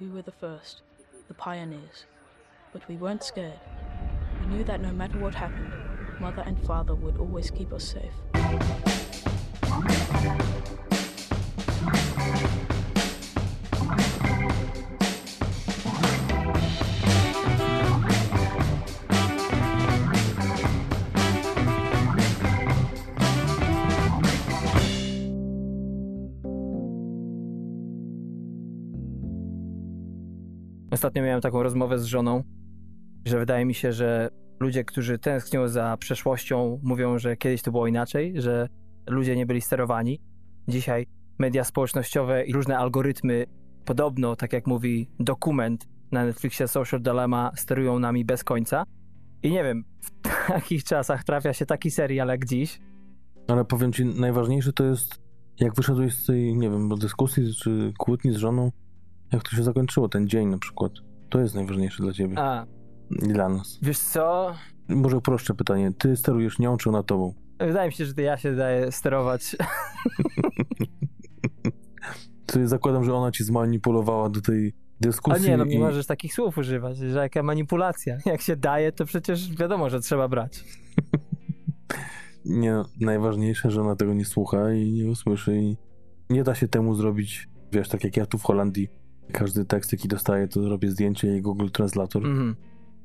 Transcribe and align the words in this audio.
We 0.00 0.08
were 0.08 0.22
the 0.22 0.32
first, 0.32 0.80
the 1.28 1.34
pioneers. 1.34 2.06
But 2.72 2.88
we 2.88 2.96
weren't 2.96 3.22
scared. 3.22 3.60
We 4.40 4.46
knew 4.46 4.64
that 4.64 4.80
no 4.80 4.92
matter 4.92 5.18
what 5.18 5.34
happened, 5.34 5.74
Mother 6.18 6.42
and 6.46 6.58
Father 6.66 6.94
would 6.94 7.18
always 7.18 7.50
keep 7.50 7.70
us 7.70 7.84
safe. 7.84 8.14
Ostatnio 31.00 31.22
miałem 31.22 31.40
taką 31.40 31.62
rozmowę 31.62 31.98
z 31.98 32.04
żoną, 32.04 32.42
że 33.24 33.38
wydaje 33.38 33.64
mi 33.64 33.74
się, 33.74 33.92
że 33.92 34.28
ludzie, 34.60 34.84
którzy 34.84 35.18
tęsknią 35.18 35.68
za 35.68 35.96
przeszłością, 35.96 36.80
mówią, 36.82 37.18
że 37.18 37.36
kiedyś 37.36 37.62
to 37.62 37.70
było 37.70 37.86
inaczej, 37.86 38.34
że 38.36 38.68
ludzie 39.06 39.36
nie 39.36 39.46
byli 39.46 39.60
sterowani. 39.60 40.20
Dzisiaj 40.68 41.06
media 41.38 41.64
społecznościowe 41.64 42.44
i 42.44 42.52
różne 42.52 42.78
algorytmy, 42.78 43.46
podobno, 43.84 44.36
tak 44.36 44.52
jak 44.52 44.66
mówi 44.66 45.10
dokument 45.20 45.88
na 46.12 46.24
Netflixie 46.24 46.68
Social 46.68 47.02
Dilemma, 47.02 47.50
sterują 47.56 47.98
nami 47.98 48.24
bez 48.24 48.44
końca. 48.44 48.84
I 49.42 49.50
nie 49.50 49.64
wiem, 49.64 49.84
w 50.02 50.10
takich 50.52 50.84
czasach 50.84 51.24
trafia 51.24 51.52
się 51.52 51.66
taki 51.66 51.90
serial 51.90 52.28
jak 52.28 52.46
dziś. 52.46 52.80
Ale 53.48 53.64
powiem 53.64 53.92
ci, 53.92 54.04
najważniejsze 54.04 54.72
to 54.72 54.84
jest, 54.84 55.20
jak 55.60 55.74
wyszedłeś 55.74 56.14
z 56.14 56.26
tej, 56.26 56.56
nie 56.56 56.70
wiem, 56.70 56.88
dyskusji 56.88 57.54
czy 57.54 57.92
kłótni 57.98 58.32
z 58.32 58.36
żoną, 58.36 58.70
jak 59.32 59.42
to 59.42 59.56
się 59.56 59.62
zakończyło, 59.62 60.08
ten 60.08 60.28
dzień 60.28 60.48
na 60.48 60.58
przykład. 60.58 60.92
To 61.30 61.40
jest 61.40 61.54
najważniejsze 61.54 62.02
dla 62.02 62.12
ciebie. 62.12 62.38
A, 62.38 62.66
I 63.10 63.28
dla 63.32 63.48
nas. 63.48 63.78
wiesz 63.82 63.98
co? 63.98 64.54
Może 64.88 65.16
uproszczę 65.16 65.54
pytanie. 65.54 65.92
Ty 65.98 66.16
sterujesz 66.16 66.58
nią 66.58 66.76
czy 66.76 66.88
ona 66.88 67.02
tobą? 67.02 67.34
Wydaje 67.60 67.88
mi 67.88 67.92
się, 67.94 68.04
że 68.04 68.14
to 68.14 68.20
ja 68.20 68.36
się 68.36 68.56
daję 68.56 68.92
sterować. 68.92 69.56
Ty 72.46 72.68
zakładam, 72.68 73.04
że 73.04 73.14
ona 73.14 73.30
ci 73.32 73.44
zmanipulowała 73.44 74.30
do 74.30 74.40
tej 74.40 74.68
A 74.68 74.72
dyskusji. 75.00 75.50
nie, 75.50 75.56
no 75.56 75.64
nie 75.64 75.74
i... 75.74 75.78
możesz 75.78 76.06
takich 76.06 76.34
słów 76.34 76.58
używać, 76.58 76.96
że 76.96 77.18
jaka 77.18 77.42
manipulacja. 77.42 78.18
Jak 78.26 78.40
się 78.40 78.56
daje, 78.56 78.92
to 78.92 79.04
przecież 79.04 79.56
wiadomo, 79.56 79.90
że 79.90 80.00
trzeba 80.00 80.28
brać. 80.28 80.64
Nie, 82.44 82.72
no, 82.72 82.84
najważniejsze, 83.00 83.70
że 83.70 83.80
ona 83.80 83.96
tego 83.96 84.14
nie 84.14 84.24
słucha 84.24 84.72
i 84.72 84.92
nie 84.92 85.10
usłyszy 85.10 85.56
i 85.56 85.76
nie 86.30 86.44
da 86.44 86.54
się 86.54 86.68
temu 86.68 86.94
zrobić, 86.94 87.48
wiesz, 87.72 87.88
tak 87.88 88.04
jak 88.04 88.16
ja 88.16 88.26
tu 88.26 88.38
w 88.38 88.42
Holandii. 88.42 88.88
Każdy 89.30 89.64
tekst, 89.64 89.92
jaki 89.92 90.08
dostaję, 90.08 90.48
to 90.48 90.68
robię 90.68 90.90
zdjęcie 90.90 91.36
i 91.36 91.42
Google 91.42 91.68
Translator. 91.68 92.26
Mhm. 92.26 92.56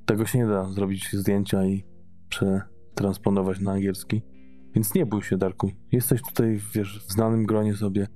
Tego 0.05 0.25
się 0.25 0.39
nie 0.39 0.47
da 0.47 0.69
zrobić 0.69 1.13
zdjęcia 1.13 1.65
i 1.65 1.83
przetransponować 2.29 3.59
na 3.59 3.71
angielski. 3.71 4.21
Więc 4.75 4.93
nie 4.93 5.05
bój 5.05 5.21
się, 5.21 5.37
Darku. 5.37 5.71
Jesteś 5.91 6.21
tutaj, 6.21 6.59
wiesz, 6.73 7.05
w 7.07 7.11
znanym 7.11 7.45
gronie 7.45 7.75
sobie, 7.75 8.07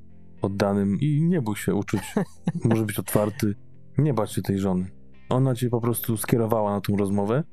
oddanym 0.41 0.97
i 0.99 1.21
nie 1.21 1.41
bój 1.41 1.55
się 1.55 1.75
uczyć. 1.75 2.02
Może 2.65 2.85
być 2.85 2.99
otwarty. 2.99 3.55
Nie 3.97 4.13
bać 4.13 4.31
się 4.31 4.41
tej 4.41 4.59
żony. 4.59 4.91
Ona 5.30 5.55
cię 5.55 5.69
po 5.69 5.81
prostu 5.81 6.17
skierowała 6.17 6.71
na 6.71 6.81
tą 6.81 6.97
rozmowę, 6.97 7.43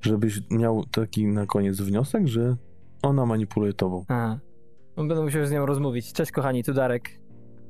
żebyś 0.00 0.40
miał 0.50 0.84
taki 0.84 1.26
na 1.26 1.46
koniec 1.46 1.80
wniosek, 1.80 2.26
że 2.26 2.56
ona 3.02 3.26
manipuluje 3.26 3.72
tobą. 3.72 4.04
Aha. 4.08 4.40
Będę 4.96 5.22
musiał 5.22 5.46
z 5.46 5.50
nią 5.50 5.66
rozmówić. 5.66 6.12
Cześć 6.12 6.32
kochani, 6.32 6.64
tu 6.64 6.74
Darek. 6.74 7.20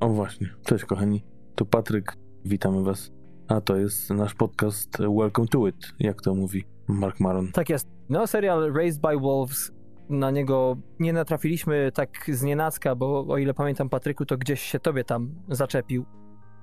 O 0.01 0.09
właśnie. 0.09 0.49
Cześć 0.65 0.85
kochani. 0.85 1.25
Tu 1.55 1.67
Patryk. 1.67 2.26
Witamy 2.47 2.83
was. 2.83 3.13
A 3.49 3.61
to 3.61 3.77
jest 3.77 4.11
nasz 4.11 4.35
podcast 4.35 4.99
Welcome 4.99 5.49
to 5.49 5.67
It, 5.67 5.95
jak 5.99 6.23
to 6.23 6.35
mówi 6.35 6.65
Mark 6.89 7.21
Maron. 7.21 7.53
Tak 7.53 7.69
jest. 7.69 7.89
No, 8.09 8.27
serial 8.27 8.73
Raised 8.73 9.01
by 9.01 9.21
Wolves, 9.21 9.73
na 10.09 10.31
niego 10.31 10.77
nie 10.99 11.13
natrafiliśmy 11.13 11.93
tak 11.95 12.31
z 12.33 12.43
nienacka, 12.43 12.95
bo 12.95 13.27
o 13.29 13.39
ile 13.39 13.55
pamiętam 13.55 13.89
Patryku, 13.89 14.27
to 14.27 14.37
gdzieś 14.37 14.61
się 14.61 14.79
tobie 14.79 15.05
tam 15.05 15.35
zaczepił 15.49 16.05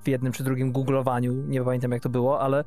w 0.03 0.07
jednym 0.07 0.33
czy 0.33 0.44
drugim 0.44 0.71
googlowaniu, 0.71 1.33
nie 1.33 1.63
pamiętam 1.63 1.91
jak 1.91 2.03
to 2.03 2.09
było, 2.09 2.39
ale 2.39 2.63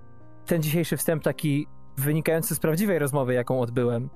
ten 0.47 0.63
dzisiejszy 0.63 0.97
wstęp 0.97 1.23
taki 1.23 1.67
wynikający 1.99 2.55
z 2.55 2.61
prawdziwej 2.61 2.99
rozmowy, 2.99 3.35
jaką 3.35 3.61
odbyłem, 3.61 4.11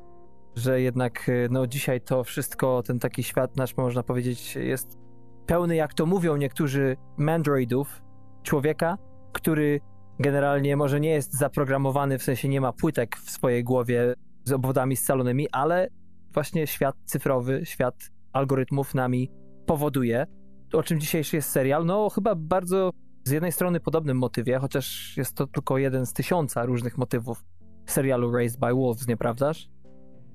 że 0.55 0.81
jednak 0.81 1.31
no 1.51 1.67
dzisiaj 1.67 2.01
to 2.01 2.25
wszystko, 2.25 2.83
ten 2.83 2.99
taki 2.99 3.23
świat 3.23 3.57
nasz, 3.57 3.77
można 3.77 4.03
powiedzieć, 4.03 4.57
jest 4.57 4.99
pełny, 5.47 5.77
jak 5.77 5.95
to 5.95 6.07
mówią 6.07 6.37
niektórzy, 6.37 6.97
mandroidów, 7.17 8.03
człowieka, 8.43 8.99
który 9.33 9.81
generalnie 10.19 10.77
może 10.77 11.01
nie 11.01 11.11
jest 11.11 11.33
zaprogramowany, 11.33 12.19
w 12.19 12.23
sensie 12.23 12.49
nie 12.49 12.61
ma 12.61 12.73
płytek 12.73 13.17
w 13.17 13.31
swojej 13.31 13.65
głowie 13.65 14.15
z 14.45 14.53
obwodami 14.53 14.97
scalonymi, 14.97 15.49
ale 15.53 15.89
właśnie 16.35 16.67
świat 16.67 16.97
cyfrowy, 17.05 17.61
świat 17.65 18.11
algorytmów 18.33 18.95
nami 18.95 19.31
powoduje. 19.67 20.27
O 20.73 20.83
czym 20.83 21.01
dzisiejszy 21.01 21.37
jest 21.37 21.51
serial? 21.51 21.87
No 21.87 22.11
chyba 22.11 22.35
bardzo 22.35 22.91
z 23.25 23.31
jednej 23.31 23.53
strony 23.53 23.81
podobnym 23.81 24.19
motywie, 24.19 24.59
chociaż 24.59 25.17
jest 25.17 25.35
to 25.35 25.47
tylko 25.47 25.79
jeden 25.79 26.07
z 26.07 26.13
tysiąca 26.13 26.65
różnych 26.65 26.99
motywów 26.99 27.45
serialu 27.87 28.33
Raised 28.33 28.61
by 28.61 28.75
Wolves, 28.75 29.09
nieprawdaż? 29.09 29.69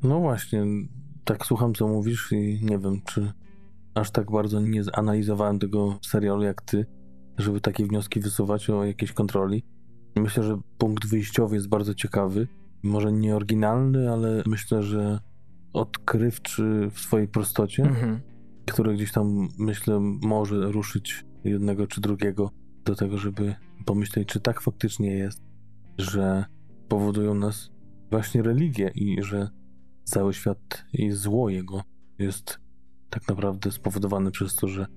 No 0.04 0.20
właśnie, 0.20 0.66
tak 1.24 1.46
słucham 1.46 1.74
co 1.74 1.88
mówisz 1.88 2.32
i 2.32 2.60
nie 2.62 2.80
wiem, 2.80 3.02
czy 3.06 3.34
aż 3.96 4.12
tak 4.12 4.32
bardzo 4.32 4.60
nie 4.60 4.84
zanalizowałem 4.84 5.60
tego 5.60 6.00
serialu 6.02 6.44
jak 6.44 6.62
ty, 6.62 6.86
żeby 7.38 7.62
takie 7.62 7.85
wnioski 7.85 8.19
wysuwać 8.19 8.69
o 8.69 8.84
jakiejś 8.84 9.12
kontroli. 9.12 9.63
Myślę, 10.16 10.44
że 10.44 10.59
punkt 10.78 11.07
wyjściowy 11.07 11.56
jest 11.56 11.69
bardzo 11.69 11.94
ciekawy. 11.94 12.47
Może 12.84 13.12
nie 13.12 13.35
oryginalny, 13.35 14.12
ale 14.12 14.44
myślę, 14.46 14.84
że 14.84 15.19
odkrywczy 15.73 16.90
w 16.91 17.00
swojej 17.00 17.28
prostocie, 17.28 17.84
Mhm. 17.84 18.19
który 18.66 18.94
gdzieś 18.94 19.12
tam, 19.12 19.47
myślę, 19.57 20.00
może 20.23 20.72
ruszyć 20.72 21.25
jednego 21.44 21.88
czy 21.88 22.01
drugiego 22.01 22.51
do 22.85 22.96
tego, 22.96 23.18
żeby 23.18 23.56
pomyśleć, 23.85 24.28
czy 24.28 24.40
tak 24.40 24.62
faktycznie 24.62 25.12
jest, 25.12 25.41
że 25.97 26.46
powodują 26.88 27.34
nas 27.34 27.72
właśnie 28.12 28.41
religie 28.41 28.91
i 28.96 29.23
że 29.23 29.50
cały 30.03 30.34
świat 30.34 30.85
i 30.94 31.12
zło 31.12 31.50
jego 31.50 31.81
jest 32.19 32.59
tak 33.09 33.28
naprawdę 33.28 33.72
spowodowane 33.72 34.31
przez 34.31 34.56
to, 34.56 34.67
że 34.67 34.88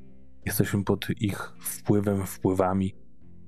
jesteśmy 0.48 0.84
pod 0.84 1.06
ich 1.20 1.52
wpływem, 1.60 2.26
wpływami, 2.26 2.94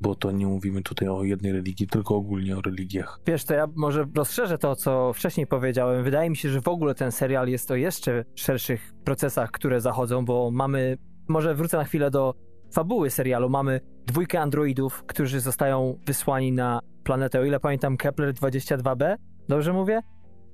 bo 0.01 0.15
to 0.15 0.31
nie 0.31 0.47
mówimy 0.47 0.83
tutaj 0.83 1.09
o 1.09 1.25
jednej 1.25 1.53
religii, 1.53 1.87
tylko 1.87 2.17
ogólnie 2.17 2.57
o 2.57 2.61
religiach. 2.61 3.21
Wiesz, 3.27 3.45
to 3.45 3.55
ja 3.55 3.67
może 3.77 4.07
rozszerzę 4.15 4.59
to, 4.59 4.77
co 4.77 5.13
wcześniej 5.13 5.47
powiedziałem. 5.47 6.05
Wydaje 6.05 6.31
mi 6.31 6.37
się, 6.37 6.49
że 6.49 6.61
w 6.61 6.69
ogóle 6.69 6.95
ten 6.95 7.13
serial 7.13 7.49
jest 7.49 7.71
o 7.71 7.77
jeszcze 7.77 8.25
szerszych 8.35 8.93
procesach, 9.05 9.51
które 9.51 9.81
zachodzą, 9.81 10.25
bo 10.25 10.51
mamy, 10.51 10.99
może 11.29 11.55
wrócę 11.55 11.77
na 11.77 11.85
chwilę 11.85 12.11
do 12.11 12.35
fabuły 12.73 13.11
serialu. 13.11 13.49
Mamy 13.49 13.81
dwójkę 14.07 14.41
androidów, 14.41 15.05
którzy 15.07 15.41
zostają 15.41 15.99
wysłani 16.07 16.53
na 16.53 16.81
planetę, 17.05 17.41
o 17.41 17.45
ile 17.45 17.61
pamiętam, 17.61 17.97
Kepler 17.97 18.35
22b. 18.35 19.17
Dobrze 19.49 19.73
mówię? 19.73 20.01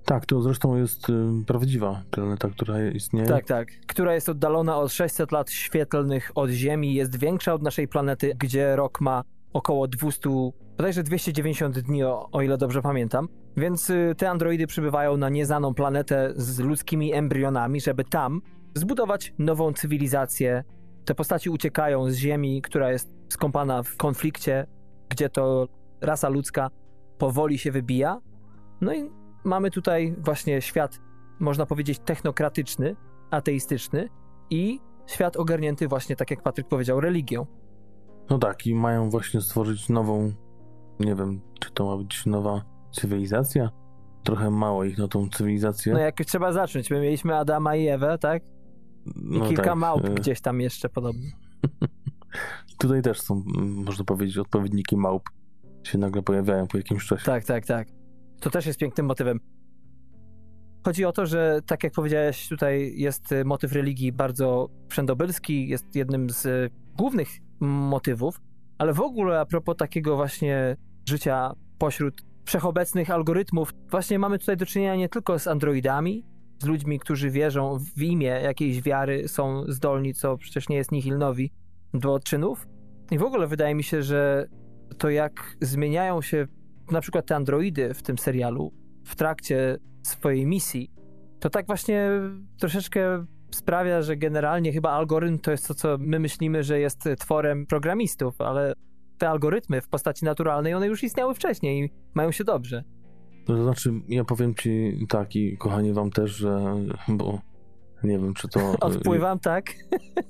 Tak, 0.06 0.26
to 0.26 0.42
zresztą 0.42 0.76
jest 0.76 1.10
y, 1.10 1.12
prawdziwa 1.46 2.02
planeta, 2.10 2.48
która 2.48 2.90
istnieje. 2.90 3.26
Tak, 3.26 3.44
tak. 3.44 3.68
Która 3.86 4.14
jest 4.14 4.28
oddalona 4.28 4.78
o 4.78 4.88
600 4.88 5.32
lat 5.32 5.50
świetlnych 5.50 6.30
od 6.34 6.50
Ziemi, 6.50 6.94
jest 6.94 7.18
większa 7.18 7.54
od 7.54 7.62
naszej 7.62 7.88
planety, 7.88 8.34
gdzie 8.38 8.76
rok 8.76 9.00
ma 9.00 9.22
około 9.52 9.88
200, 9.88 10.30
bodajże 10.76 11.02
290 11.02 11.78
dni, 11.78 12.04
o, 12.04 12.28
o 12.32 12.42
ile 12.42 12.58
dobrze 12.58 12.82
pamiętam. 12.82 13.28
Więc 13.56 13.90
y, 13.90 14.14
te 14.18 14.30
androidy 14.30 14.66
przybywają 14.66 15.16
na 15.16 15.28
nieznaną 15.28 15.74
planetę 15.74 16.32
z 16.36 16.60
ludzkimi 16.60 17.12
embrionami, 17.12 17.80
żeby 17.80 18.04
tam 18.04 18.42
zbudować 18.74 19.34
nową 19.38 19.72
cywilizację. 19.72 20.64
Te 21.04 21.14
postaci 21.14 21.50
uciekają 21.50 22.10
z 22.10 22.14
Ziemi, 22.14 22.62
która 22.62 22.92
jest 22.92 23.10
skąpana 23.28 23.82
w 23.82 23.96
konflikcie, 23.96 24.66
gdzie 25.08 25.28
to 25.28 25.68
rasa 26.00 26.28
ludzka 26.28 26.70
powoli 27.18 27.58
się 27.58 27.72
wybija. 27.72 28.20
No 28.80 28.94
i 28.94 29.10
mamy 29.46 29.70
tutaj 29.70 30.14
właśnie 30.18 30.62
świat, 30.62 31.00
można 31.40 31.66
powiedzieć, 31.66 31.98
technokratyczny, 31.98 32.96
ateistyczny 33.30 34.08
i 34.50 34.80
świat 35.06 35.36
ogarnięty 35.36 35.88
właśnie, 35.88 36.16
tak 36.16 36.30
jak 36.30 36.42
Patryk 36.42 36.68
powiedział, 36.68 37.00
religią. 37.00 37.46
No 38.30 38.38
tak, 38.38 38.66
i 38.66 38.74
mają 38.74 39.10
właśnie 39.10 39.40
stworzyć 39.40 39.88
nową, 39.88 40.32
nie 41.00 41.14
wiem, 41.14 41.40
czy 41.60 41.70
to 41.70 41.86
ma 41.86 41.96
być 41.96 42.26
nowa 42.26 42.62
cywilizacja? 42.92 43.70
Trochę 44.22 44.50
mało 44.50 44.84
ich 44.84 44.98
na 44.98 45.08
tą 45.08 45.28
cywilizację. 45.28 45.92
No 45.92 45.98
jak 45.98 46.16
trzeba 46.16 46.52
zacząć, 46.52 46.90
my 46.90 47.00
mieliśmy 47.00 47.36
Adama 47.36 47.76
i 47.76 47.86
Ewę, 47.86 48.18
tak? 48.18 48.42
I 49.06 49.10
No 49.14 49.46
kilka 49.46 49.62
tak, 49.62 49.76
małp 49.76 50.04
e, 50.04 50.14
gdzieś 50.14 50.40
tam 50.40 50.60
jeszcze 50.60 50.88
podobno. 50.88 51.26
Tutaj 52.78 53.02
też 53.02 53.20
są, 53.20 53.42
można 53.84 54.04
powiedzieć, 54.04 54.38
odpowiedniki 54.38 54.96
małp 54.96 55.22
się 55.82 55.98
nagle 55.98 56.22
pojawiają 56.22 56.66
po 56.66 56.76
jakimś 56.76 57.06
czasie. 57.06 57.24
Tak, 57.24 57.44
tak, 57.44 57.66
tak. 57.66 57.88
To 58.40 58.50
też 58.50 58.66
jest 58.66 58.78
pięknym 58.78 59.06
motywem. 59.06 59.40
Chodzi 60.84 61.04
o 61.04 61.12
to, 61.12 61.26
że 61.26 61.60
tak 61.66 61.84
jak 61.84 61.92
powiedziałeś, 61.92 62.48
tutaj 62.48 62.92
jest 62.96 63.32
y, 63.32 63.44
motyw 63.44 63.72
religii 63.72 64.12
bardzo 64.12 64.68
wszędobylski, 64.88 65.68
jest 65.68 65.96
jednym 65.96 66.30
z 66.30 66.46
y, 66.46 66.70
głównych 66.96 67.28
motywów. 67.60 68.40
Ale 68.78 68.92
w 68.92 69.00
ogóle 69.00 69.40
a 69.40 69.46
propos 69.46 69.76
takiego 69.76 70.16
właśnie 70.16 70.76
życia 71.08 71.52
pośród 71.78 72.22
wszechobecnych 72.44 73.10
algorytmów, 73.10 73.70
właśnie 73.90 74.18
mamy 74.18 74.38
tutaj 74.38 74.56
do 74.56 74.66
czynienia 74.66 74.96
nie 74.96 75.08
tylko 75.08 75.38
z 75.38 75.46
androidami, 75.46 76.24
z 76.58 76.66
ludźmi, 76.66 76.98
którzy 76.98 77.30
wierzą 77.30 77.78
w 77.96 78.02
imię 78.02 78.26
jakiejś 78.26 78.82
wiary, 78.82 79.28
są 79.28 79.64
zdolni, 79.68 80.14
co 80.14 80.36
przecież 80.36 80.68
nie 80.68 80.76
jest 80.76 80.92
nihilnowi, 80.92 81.52
do 81.94 82.14
odczynów. 82.14 82.66
I 83.10 83.18
w 83.18 83.22
ogóle 83.22 83.46
wydaje 83.46 83.74
mi 83.74 83.84
się, 83.84 84.02
że 84.02 84.48
to 84.98 85.10
jak 85.10 85.56
zmieniają 85.60 86.22
się 86.22 86.46
na 86.90 87.00
przykład 87.00 87.26
te 87.26 87.36
androidy 87.36 87.94
w 87.94 88.02
tym 88.02 88.18
serialu 88.18 88.72
w 89.04 89.16
trakcie 89.16 89.78
swojej 90.02 90.46
misji, 90.46 90.90
to 91.40 91.50
tak 91.50 91.66
właśnie 91.66 92.10
troszeczkę 92.58 93.26
sprawia, 93.50 94.02
że 94.02 94.16
generalnie 94.16 94.72
chyba 94.72 94.90
algorytm 94.90 95.38
to 95.38 95.50
jest 95.50 95.68
to, 95.68 95.74
co 95.74 95.96
my 96.00 96.18
myślimy, 96.18 96.62
że 96.62 96.80
jest 96.80 97.08
tworem 97.18 97.66
programistów, 97.66 98.40
ale 98.40 98.72
te 99.18 99.28
algorytmy 99.28 99.80
w 99.80 99.88
postaci 99.88 100.24
naturalnej, 100.24 100.74
one 100.74 100.86
już 100.86 101.02
istniały 101.02 101.34
wcześniej 101.34 101.84
i 101.84 101.90
mają 102.14 102.32
się 102.32 102.44
dobrze. 102.44 102.84
To 103.46 103.62
znaczy, 103.62 103.92
ja 104.08 104.24
powiem 104.24 104.54
ci 104.54 105.06
tak 105.08 105.36
i 105.36 105.58
kochani 105.58 105.92
wam 105.92 106.10
też, 106.10 106.30
że 106.30 106.74
bo 107.08 107.40
nie 108.04 108.18
wiem, 108.18 108.34
czy 108.34 108.48
to... 108.48 108.72
Odpływam, 108.80 109.38
tak? 109.38 109.74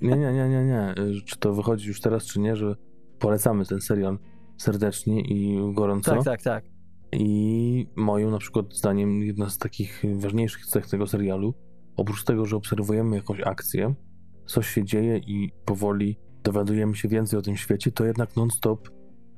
Nie, 0.02 0.16
nie, 0.16 0.32
nie, 0.32 0.48
nie, 0.48 0.64
nie. 0.64 0.94
Czy 1.24 1.36
to 1.38 1.54
wychodzi 1.54 1.88
już 1.88 2.00
teraz, 2.00 2.24
czy 2.24 2.40
nie, 2.40 2.56
że 2.56 2.74
polecamy 3.18 3.66
ten 3.66 3.80
serial 3.80 4.18
serdecznie 4.58 5.20
i 5.20 5.58
gorąco. 5.74 6.14
Tak, 6.14 6.24
tak, 6.24 6.42
tak. 6.42 6.64
I 7.12 7.86
moim 7.96 8.30
na 8.30 8.38
przykład 8.38 8.74
zdaniem 8.74 9.22
jedna 9.22 9.50
z 9.50 9.58
takich 9.58 10.02
ważniejszych 10.14 10.66
cech 10.66 10.86
tego 10.86 11.06
serialu, 11.06 11.54
oprócz 11.96 12.24
tego, 12.24 12.46
że 12.46 12.56
obserwujemy 12.56 13.16
jakąś 13.16 13.40
akcję, 13.40 13.94
coś 14.46 14.68
się 14.68 14.84
dzieje 14.84 15.18
i 15.18 15.52
powoli 15.64 16.18
dowiadujemy 16.44 16.96
się 16.96 17.08
więcej 17.08 17.38
o 17.38 17.42
tym 17.42 17.56
świecie, 17.56 17.92
to 17.92 18.04
jednak 18.04 18.36
non-stop 18.36 18.88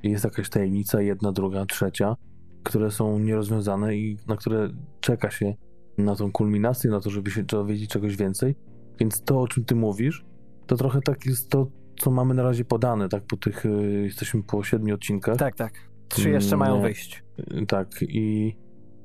jest 0.03 0.25
jakaś 0.25 0.49
tajemnica, 0.49 1.03
jedna, 1.03 1.32
druga, 1.32 1.67
trzecia, 1.67 2.17
które 2.62 2.91
są 2.91 3.19
nierozwiązane 3.19 3.97
i 3.97 4.17
na 4.26 4.37
które 4.37 4.71
czeka 5.00 5.31
się 5.31 5.55
na 5.99 6.17
tą 6.17 6.32
kulminację, 6.32 6.91
na 6.91 7.00
to, 7.00 7.11
żeby 7.11 7.31
się 7.31 7.43
dowiedzieć 7.43 7.91
czegoś 7.91 8.17
więcej. 8.17 8.55
Więc 9.00 9.23
to, 9.23 9.41
o 9.41 9.49
czym 9.49 9.64
ty 9.64 9.75
mówisz, 9.75 10.25
to 10.67 10.76
trochę 10.76 11.00
tak 11.00 11.26
jest 11.26 11.50
to, 11.50 11.67
co 11.99 12.11
mamy 12.11 12.35
na 12.35 12.43
razie 12.43 12.65
podane, 12.65 13.09
tak? 13.09 13.23
Po 13.23 13.37
tych, 13.37 13.67
y, 13.67 14.03
jesteśmy 14.05 14.43
po 14.43 14.65
siedmiu 14.65 14.95
odcinkach. 14.95 15.37
Tak, 15.37 15.55
tak. 15.55 15.73
Trzy 16.09 16.31
jeszcze 16.31 16.56
mają 16.56 16.81
wyjść. 16.81 17.25
Tak, 17.69 17.89
i 18.03 18.56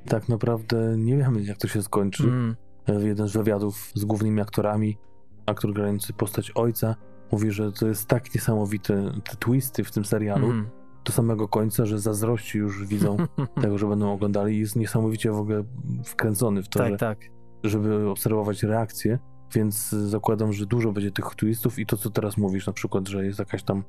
tak 0.05 0.29
naprawdę 0.29 0.95
nie 0.97 1.17
wiemy, 1.17 1.43
jak 1.43 1.57
to 1.57 1.67
się 1.67 1.83
skończy. 1.83 2.23
Mm. 2.23 2.55
W 2.87 3.03
jeden 3.03 3.27
z 3.27 3.33
wywiadów 3.33 3.91
z 3.95 4.05
głównymi 4.05 4.41
aktorami, 4.41 4.97
aktor 5.45 5.73
grający 5.73 6.13
postać 6.13 6.51
ojca, 6.55 6.95
mówi, 7.31 7.51
że 7.51 7.71
to 7.71 7.87
jest 7.87 8.07
tak 8.07 8.35
niesamowite, 8.35 9.11
te 9.23 9.35
twisty 9.35 9.83
w 9.83 9.91
tym 9.91 10.05
serialu, 10.05 10.45
Mm. 10.45 10.69
do 11.05 11.11
samego 11.11 11.47
końca, 11.47 11.85
że 11.85 11.99
zazdrości 11.99 12.57
już 12.57 12.87
widzą 12.87 13.17
tego, 13.61 13.77
że 13.77 13.87
będą 13.87 14.13
oglądali 14.13 14.59
jest 14.59 14.75
niesamowicie 14.75 15.31
w 15.31 15.37
ogóle 15.37 15.63
wkręcony 16.05 16.63
w 16.63 16.69
to, 16.69 16.79
tak, 16.79 16.91
że, 16.91 16.97
tak. 16.97 17.19
żeby 17.63 18.09
obserwować 18.09 18.63
reakcje, 18.63 19.19
więc 19.55 19.89
zakładam, 19.89 20.53
że 20.53 20.65
dużo 20.65 20.91
będzie 20.91 21.11
tych 21.11 21.25
twistów 21.25 21.79
i 21.79 21.85
to, 21.85 21.97
co 21.97 22.09
teraz 22.09 22.37
mówisz, 22.37 22.67
na 22.67 22.73
przykład, 22.73 23.07
że 23.07 23.25
jest 23.25 23.39
jakaś 23.39 23.63
tam, 23.63 23.83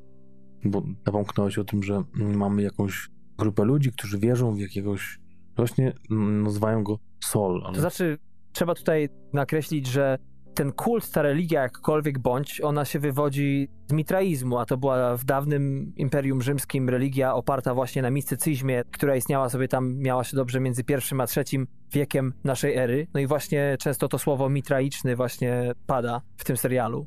bo 0.65 0.83
napomknąłeś 1.07 1.59
o 1.59 1.65
tym, 1.65 1.83
że 1.83 2.03
mamy 2.15 2.63
jakąś 2.63 3.11
grupę 3.39 3.65
ludzi, 3.65 3.93
którzy 3.93 4.19
wierzą 4.19 4.55
w 4.55 4.59
jakiegoś, 4.59 5.21
właśnie 5.57 5.93
mm, 6.11 6.43
nazywają 6.43 6.85
go 6.85 6.99
Sol, 7.25 7.63
ale 7.65 7.75
To 7.75 7.81
znaczy, 7.81 8.19
trzeba 8.53 8.75
tutaj 8.75 9.09
nakreślić, 9.33 9.87
że 9.87 10.19
ten 10.55 10.73
kult, 10.73 11.11
ta 11.11 11.23
religia, 11.23 11.63
jakkolwiek 11.63 12.19
bądź, 12.19 12.61
ona 12.61 12.85
się 12.85 12.99
wywodzi 12.99 13.69
z 13.89 13.93
mitraizmu, 13.93 14.59
a 14.59 14.67
to 14.67 14.77
była 14.77 15.17
w 15.17 15.25
dawnym 15.25 15.93
Imperium 15.97 16.43
Rzymskim 16.43 16.89
religia 16.89 17.35
oparta 17.35 17.75
właśnie 17.75 18.03
na 18.03 18.11
mistycyzmie, 18.11 18.83
która 18.93 19.17
istniała 19.17 19.49
sobie 19.49 19.69
tam, 19.69 19.99
miała 19.99 20.25
się 20.25 20.37
dobrze 20.37 20.61
między 20.61 20.85
pierwszym 20.85 21.21
a 21.21 21.27
trzecim 21.27 21.67
wiekiem 21.95 22.33
naszej 22.45 22.77
ery. 22.77 23.07
No 23.15 23.21
i 23.21 23.27
właśnie 23.27 23.77
często 23.81 24.09
to 24.09 24.19
słowo 24.19 24.49
mitraiczny 24.49 25.17
właśnie 25.17 25.73
pada 25.87 26.21
w 26.37 26.45
tym 26.45 26.57
serialu. 26.57 27.07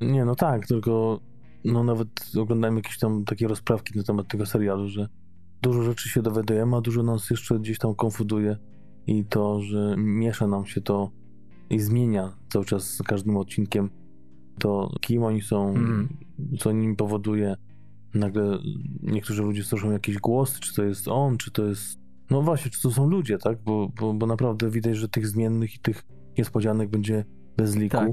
Nie, 0.00 0.24
no 0.24 0.34
tak, 0.34 0.66
tylko 0.66 1.20
no 1.64 1.84
nawet 1.84 2.08
oglądałem 2.40 2.76
jakieś 2.76 2.98
tam 2.98 3.24
takie 3.24 3.48
rozprawki 3.48 3.98
na 3.98 4.04
temat 4.04 4.28
tego 4.28 4.46
serialu, 4.46 4.88
że 4.88 5.08
dużo 5.62 5.82
rzeczy 5.82 6.08
się 6.08 6.22
dowiadujemy, 6.22 6.76
a 6.76 6.80
dużo 6.80 7.02
nas 7.02 7.30
jeszcze 7.30 7.58
gdzieś 7.58 7.78
tam 7.78 7.94
konfuduje 7.94 8.56
i 9.06 9.24
to, 9.24 9.60
że 9.60 9.94
miesza 9.98 10.46
nam 10.46 10.66
się 10.66 10.80
to 10.80 11.10
i 11.70 11.80
zmienia 11.80 12.32
cały 12.52 12.64
czas 12.64 12.84
z 12.94 13.02
każdym 13.02 13.36
odcinkiem 13.36 13.90
to, 14.58 14.94
kim 15.00 15.22
oni 15.22 15.42
są, 15.42 15.68
Mhm. 15.68 16.08
co 16.58 16.72
nim 16.72 16.96
powoduje. 16.96 17.56
Nagle 18.14 18.58
niektórzy 19.02 19.42
ludzie 19.42 19.64
słyszą 19.64 19.90
jakieś 19.90 20.18
głosy, 20.18 20.60
czy 20.60 20.74
to 20.74 20.84
jest 20.84 21.08
on, 21.08 21.36
czy 21.38 21.50
to 21.50 21.64
jest... 21.66 21.97
No 22.30 22.42
właśnie, 22.42 22.70
czy 22.70 22.82
to 22.82 22.90
są 22.90 23.06
ludzie, 23.06 23.38
tak? 23.38 23.62
Bo, 23.62 23.88
bo, 24.00 24.14
bo 24.14 24.26
naprawdę 24.26 24.70
widać, 24.70 24.96
że 24.96 25.08
tych 25.08 25.26
zmiennych 25.26 25.74
i 25.74 25.78
tych 25.78 26.02
niespodzianek 26.38 26.90
będzie 26.90 27.24
bez 27.56 27.76
liku. 27.76 27.96
Tak. 27.96 28.08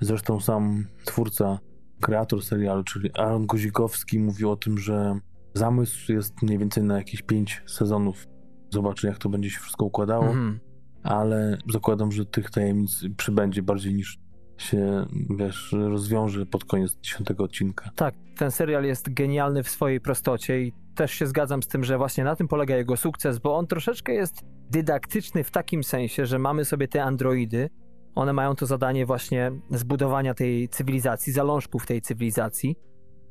Zresztą 0.00 0.40
sam 0.40 0.86
twórca, 1.04 1.58
kreator 2.00 2.44
serialu, 2.44 2.84
czyli 2.84 3.10
Aaron 3.14 3.46
Guzikowski 3.46 4.18
mówił 4.18 4.50
o 4.50 4.56
tym, 4.56 4.78
że 4.78 5.18
zamysł 5.54 6.12
jest 6.12 6.42
mniej 6.42 6.58
więcej 6.58 6.82
na 6.84 6.96
jakieś 6.96 7.22
pięć 7.22 7.62
sezonów. 7.66 8.26
Zobaczy, 8.70 9.06
jak 9.06 9.18
to 9.18 9.28
będzie 9.28 9.50
się 9.50 9.60
wszystko 9.60 9.84
układało, 9.84 10.26
Mhm. 10.26 10.60
ale 11.02 11.58
zakładam, 11.72 12.12
że 12.12 12.26
tych 12.26 12.50
tajemnic 12.50 13.04
przybędzie 13.16 13.62
bardziej 13.62 13.94
niż 13.94 14.18
się, 14.58 15.06
wiesz, 15.30 15.72
rozwiąże 15.72 16.46
pod 16.46 16.64
koniec 16.64 16.96
dziesiątego 17.02 17.44
odcinka. 17.44 17.90
Tak, 17.96 18.14
ten 18.36 18.50
serial 18.50 18.84
jest 18.84 19.14
genialny 19.14 19.62
w 19.62 19.68
swojej 19.68 20.00
prostocie 20.00 20.62
i 20.62 20.72
też 20.94 21.12
się 21.12 21.26
zgadzam 21.26 21.62
z 21.62 21.68
tym, 21.68 21.84
że 21.84 21.98
właśnie 21.98 22.24
na 22.24 22.36
tym 22.36 22.48
polega 22.48 22.76
jego 22.76 22.96
sukces, 22.96 23.38
bo 23.38 23.56
on 23.56 23.66
troszeczkę 23.66 24.12
jest 24.12 24.34
dydaktyczny 24.70 25.44
w 25.44 25.50
takim 25.50 25.84
sensie, 25.84 26.26
że 26.26 26.38
mamy 26.38 26.64
sobie 26.64 26.88
te 26.88 27.04
androidy, 27.04 27.70
one 28.14 28.32
mają 28.32 28.54
to 28.54 28.66
zadanie 28.66 29.06
właśnie 29.06 29.52
zbudowania 29.70 30.34
tej 30.34 30.68
cywilizacji, 30.68 31.32
zalążków 31.32 31.86
tej 31.86 32.02
cywilizacji 32.02 32.76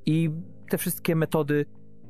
i 0.06 0.30
te 0.70 0.78
wszystkie 0.78 1.16
metody 1.16 1.66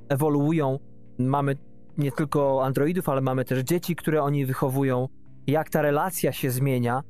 ewoluują. 0.09 0.79
Mamy 1.19 1.55
nie 1.97 2.11
tylko 2.11 2.65
androidów, 2.65 3.09
ale 3.09 3.21
mamy 3.21 3.45
też 3.45 3.59
dzieci, 3.59 3.95
które 3.95 4.23
oni 4.23 4.45
wychowują, 4.45 5.07
jak 5.47 5.69
ta 5.69 5.81
relacja 5.81 6.31
się 6.31 6.51
zmienia 6.51 7.03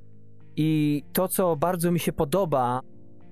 i 0.58 1.04
to, 1.14 1.28
co 1.28 1.56
bardzo 1.56 1.92
mi 1.92 2.00
się 2.00 2.14
podoba 2.14 2.82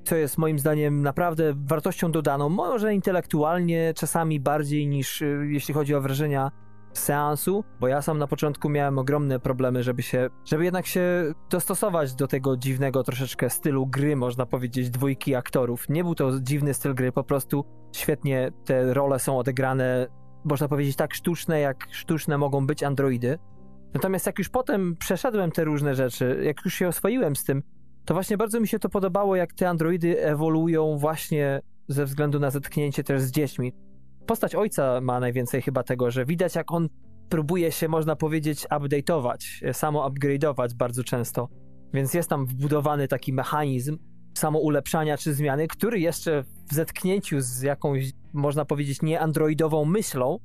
co 0.05 0.15
jest 0.15 0.37
moim 0.37 0.59
zdaniem 0.59 1.01
naprawdę 1.01 1.53
wartością 1.55 2.11
dodaną, 2.11 2.49
może 2.49 2.93
intelektualnie 2.93 3.93
czasami 3.95 4.39
bardziej 4.39 4.87
niż 4.87 5.21
y, 5.21 5.47
jeśli 5.49 5.73
chodzi 5.73 5.95
o 5.95 6.01
wrażenia 6.01 6.51
seansu, 6.93 7.63
bo 7.79 7.87
ja 7.87 8.01
sam 8.01 8.17
na 8.17 8.27
początku 8.27 8.69
miałem 8.69 8.97
ogromne 8.97 9.39
problemy, 9.39 9.83
żeby 9.83 10.01
się, 10.01 10.29
żeby 10.45 10.63
jednak 10.63 10.85
się 10.85 11.33
dostosować 11.49 12.15
do 12.15 12.27
tego 12.27 12.57
dziwnego 12.57 13.03
troszeczkę 13.03 13.49
stylu 13.49 13.87
gry, 13.87 14.15
można 14.15 14.45
powiedzieć, 14.45 14.89
dwójki 14.89 15.35
aktorów. 15.35 15.89
Nie 15.89 16.03
był 16.03 16.15
to 16.15 16.39
dziwny 16.41 16.73
styl 16.73 16.95
gry, 16.95 17.11
po 17.11 17.23
prostu 17.23 17.65
świetnie 17.91 18.51
te 18.65 18.93
role 18.93 19.19
są 19.19 19.37
odegrane, 19.37 20.07
można 20.45 20.67
powiedzieć, 20.67 20.95
tak 20.95 21.13
sztuczne, 21.13 21.59
jak 21.59 21.87
sztuczne 21.91 22.37
mogą 22.37 22.67
być 22.67 22.83
androidy. 22.83 23.39
Natomiast 23.95 24.25
jak 24.25 24.39
już 24.39 24.49
potem 24.49 24.95
przeszedłem 24.99 25.51
te 25.51 25.63
różne 25.63 25.95
rzeczy, 25.95 26.41
jak 26.43 26.65
już 26.65 26.73
się 26.73 26.87
oswoiłem 26.87 27.35
z 27.35 27.43
tym, 27.43 27.63
to 28.05 28.13
właśnie 28.13 28.37
bardzo 28.37 28.59
mi 28.59 28.67
się 28.67 28.79
to 28.79 28.89
podobało, 28.89 29.35
jak 29.35 29.53
te 29.53 29.69
androidy 29.69 30.23
ewoluują 30.23 30.97
właśnie 30.97 31.61
ze 31.87 32.05
względu 32.05 32.39
na 32.39 32.51
zetknięcie 32.51 33.03
też 33.03 33.21
z 33.21 33.31
dziećmi. 33.31 33.73
Postać 34.25 34.55
ojca 34.55 35.01
ma 35.01 35.19
najwięcej 35.19 35.61
chyba 35.61 35.83
tego, 35.83 36.11
że 36.11 36.25
widać 36.25 36.55
jak 36.55 36.71
on 36.71 36.89
próbuje 37.29 37.71
się, 37.71 37.87
można 37.87 38.15
powiedzieć, 38.15 38.67
update'ować, 38.67 39.73
samo 39.73 40.09
upgrade'ować 40.09 40.73
bardzo 40.73 41.03
często. 41.03 41.49
Więc 41.93 42.13
jest 42.13 42.29
tam 42.29 42.45
wbudowany 42.45 43.07
taki 43.07 43.33
mechanizm 43.33 43.97
samo 44.37 44.59
ulepszania 44.59 45.17
czy 45.17 45.33
zmiany, 45.33 45.67
który 45.67 45.99
jeszcze 45.99 46.43
w 46.71 46.73
zetknięciu 46.73 47.39
z 47.39 47.61
jakąś, 47.61 48.11
można 48.33 48.65
powiedzieć, 48.65 49.01
nieandroidową 49.01 49.85
myślą 49.85 50.39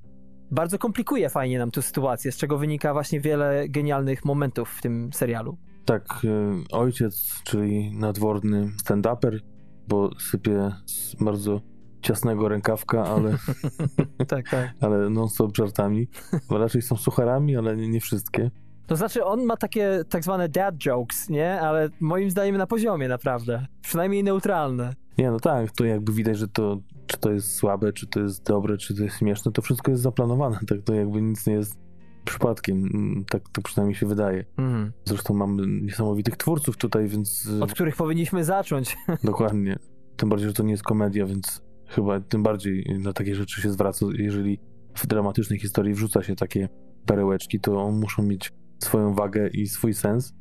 bardzo 0.51 0.79
komplikuje 0.79 1.31
fajnie 1.31 1.59
nam 1.59 1.71
tę 1.71 1.83
sytuację, 1.83 2.33
z 2.33 2.37
czego 2.37 2.59
wynika 2.59 2.93
właśnie 2.93 3.21
wiele 3.21 3.69
genialnych 3.69 4.25
momentów 4.25 4.71
w 4.71 4.83
tym 4.83 5.11
serialu. 5.13 5.59
Tak, 5.85 6.25
y, 6.25 6.29
ojciec, 6.73 7.43
czyli 7.45 7.97
nadworny 7.97 8.71
stand-uper, 8.85 9.41
bo 9.89 10.11
sypie 10.19 10.73
z 10.87 11.15
bardzo 11.15 11.61
ciasnego 12.03 12.49
rękawka, 12.49 13.05
ale, 13.05 13.37
tak, 14.29 14.49
tak. 14.51 14.71
ale 14.81 15.11
non-stop 15.11 15.57
żartami. 15.57 16.09
Bo 16.49 16.59
raczej 16.59 16.83
są 16.83 16.97
sucharami, 16.97 17.57
ale 17.57 17.77
nie, 17.77 17.89
nie 17.89 18.01
wszystkie. 18.01 18.51
To 18.91 18.97
znaczy, 18.97 19.25
on 19.25 19.45
ma 19.45 19.57
takie 19.57 20.05
tak 20.09 20.25
zwane 20.25 20.49
dad 20.49 20.75
jokes, 20.87 21.29
nie? 21.29 21.61
Ale 21.61 21.89
moim 22.01 22.31
zdaniem 22.31 22.57
na 22.57 22.67
poziomie, 22.67 23.09
naprawdę. 23.09 23.67
Przynajmniej 23.83 24.25
neutralne. 24.25 24.95
Nie, 25.19 25.31
no 25.31 25.41
tak, 25.41 25.71
to 25.71 25.85
jakby 25.85 26.13
widać, 26.13 26.39
że 26.39 26.49
to, 26.49 26.81
czy 27.07 27.19
to 27.19 27.33
jest 27.33 27.55
słabe, 27.55 27.93
czy 27.93 28.07
to 28.07 28.21
jest 28.21 28.47
dobre, 28.47 28.77
czy 28.77 28.97
to 28.97 29.03
jest 29.03 29.19
śmieszne, 29.19 29.53
to 29.53 29.63
wszystko 29.63 29.91
jest 29.91 30.03
zaplanowane, 30.03 30.59
tak 30.69 30.83
to 30.85 30.95
jakby 30.95 31.23
nic 31.23 31.47
nie 31.47 31.53
jest 31.53 31.79
przypadkiem, 32.25 32.77
Mm, 32.77 33.25
tak 33.25 33.43
to 33.53 33.63
przynajmniej 33.63 33.95
się 33.95 34.07
wydaje. 34.07 34.45
Mhm. 34.59 34.93
Zresztą 35.05 35.35
mamy 35.35 35.67
niesamowitych 35.67 36.37
twórców 36.37 36.77
tutaj, 36.77 37.09
więc 37.09 37.47
y, 37.47 37.63
Od 37.63 37.73
których 37.73 37.97
powinniśmy 37.97 38.45
zacząć. 38.45 38.97
dokładnie. 39.25 39.79
Tym 40.17 40.29
bardziej, 40.29 40.49
że 40.49 40.55
to 40.55 40.63
nie 40.63 40.71
jest 40.71 40.83
komedia, 40.83 41.27
więc 41.27 41.63
chyba 41.89 42.21
tym 42.21 42.43
bardziej 42.43 42.99
na 42.99 43.13
takie 43.13 43.35
rzeczy 43.35 43.63
się 43.63 43.71
zwraca, 43.71 44.07
jeżeli 44.19 44.59
w 44.95 45.07
dramatycznej 45.07 45.59
historii 45.59 45.95
wrzuca 45.95 46.23
się 46.23 46.37
takie 46.37 46.69
perełeczki, 47.07 47.61
to 47.61 47.91
muszą 47.91 48.23
mieć 48.23 48.53
swoją 48.85 49.15
wagę 49.15 49.49
i 49.49 49.67
swój 49.67 49.95
sens. 49.95 50.35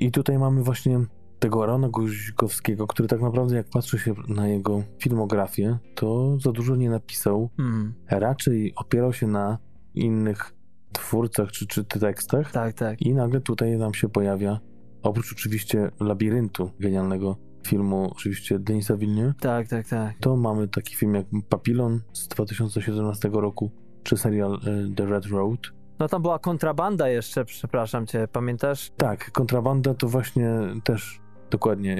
I 0.00 0.10
tutaj 0.10 0.38
mamy 0.38 0.62
właśnie 0.62 1.00
tego 1.38 1.62
Arona 1.62 1.88
Guzikowskiego, 1.88 2.86
który 2.86 3.08
tak 3.08 3.20
naprawdę 3.20 3.56
jak 3.56 3.68
patrzy 3.68 3.98
się 3.98 4.14
na 4.28 4.48
jego 4.48 4.82
filmografię, 4.98 5.78
to 5.94 6.38
za 6.40 6.52
dużo 6.52 6.76
nie 6.76 6.90
napisał. 6.90 7.50
Mm. 7.58 7.94
Raczej 8.10 8.72
opierał 8.76 9.12
się 9.12 9.26
na 9.26 9.58
innych 9.94 10.52
twórcach 10.92 11.52
czy, 11.52 11.66
czy 11.66 11.84
tekstach. 11.84 12.52
Tak, 12.52 12.74
tak. 12.74 13.02
I 13.02 13.14
nagle 13.14 13.40
tutaj 13.40 13.78
nam 13.78 13.94
się 13.94 14.08
pojawia, 14.08 14.60
oprócz 15.02 15.32
oczywiście 15.32 15.90
Labiryntu, 16.00 16.70
genialnego 16.80 17.36
filmu, 17.66 18.10
oczywiście 18.12 18.58
Denisa 18.58 18.96
Villeneuve, 18.96 19.34
Tak, 19.40 19.68
tak, 19.68 19.88
tak. 19.88 20.14
to 20.20 20.36
mamy 20.36 20.68
taki 20.68 20.96
film 20.96 21.14
jak 21.14 21.26
Papillon 21.48 22.00
z 22.12 22.28
2017 22.28 23.28
roku, 23.32 23.70
czy 24.02 24.16
serial 24.16 24.54
e, 24.54 24.94
The 24.94 25.06
Red 25.06 25.26
Road. 25.26 25.60
No 25.98 26.08
tam 26.08 26.22
była 26.22 26.38
kontrabanda 26.38 27.08
jeszcze, 27.08 27.44
przepraszam 27.44 28.06
cię, 28.06 28.28
pamiętasz? 28.32 28.90
Tak, 28.96 29.30
Kontrabanda 29.32 29.94
to 29.94 30.08
właśnie 30.08 30.50
też 30.84 31.20
dokładnie 31.50 31.96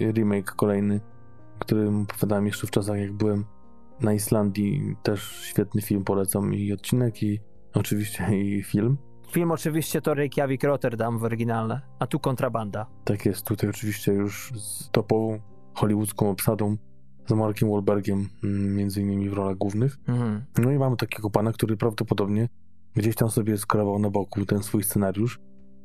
e, 0.00 0.12
remake 0.12 0.50
kolejny, 0.50 1.00
którym 1.58 2.02
opowiadałem 2.02 2.46
jeszcze 2.46 2.66
w 2.66 2.70
czasach, 2.70 2.98
jak 2.98 3.12
byłem 3.12 3.44
na 4.00 4.12
Islandii. 4.12 4.96
Też 5.02 5.40
świetny 5.42 5.82
film, 5.82 6.04
polecam 6.04 6.54
i 6.54 6.72
odcinek, 6.72 7.22
i 7.22 7.40
oczywiście 7.74 8.38
i 8.38 8.62
film. 8.62 8.96
Film 9.30 9.50
oczywiście 9.50 10.00
to 10.00 10.14
Reykjavik 10.14 10.64
Rotterdam 10.64 11.18
w 11.18 11.24
oryginalne, 11.24 11.80
a 11.98 12.06
tu 12.06 12.20
kontrabanda. 12.20 12.86
Tak 13.04 13.26
jest, 13.26 13.46
tutaj 13.46 13.70
oczywiście 13.70 14.12
już 14.12 14.52
z 14.56 14.90
topową 14.90 15.40
hollywoodzką 15.74 16.30
obsadą, 16.30 16.76
z 17.26 17.32
Markiem 17.32 17.70
Wahlbergiem, 17.70 18.28
mm, 18.44 18.76
między 18.76 19.00
innymi 19.00 19.30
w 19.30 19.32
rolach 19.32 19.56
głównych. 19.56 19.98
Mhm. 20.08 20.44
No 20.58 20.70
i 20.70 20.78
mamy 20.78 20.96
takiego 20.96 21.30
pana, 21.30 21.52
który 21.52 21.76
prawdopodobnie 21.76 22.48
gdzieś 22.98 23.14
tam 23.14 23.30
sobie 23.30 23.58
skrawał 23.58 23.98
na 23.98 24.10
boku 24.10 24.46
ten 24.46 24.62
swój 24.62 24.82
scenariusz 24.82 25.38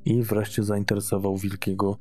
i 0.05 0.23
wreszcie 0.23 0.63
zainteresował 0.63 1.37
wielkiego 1.37 1.97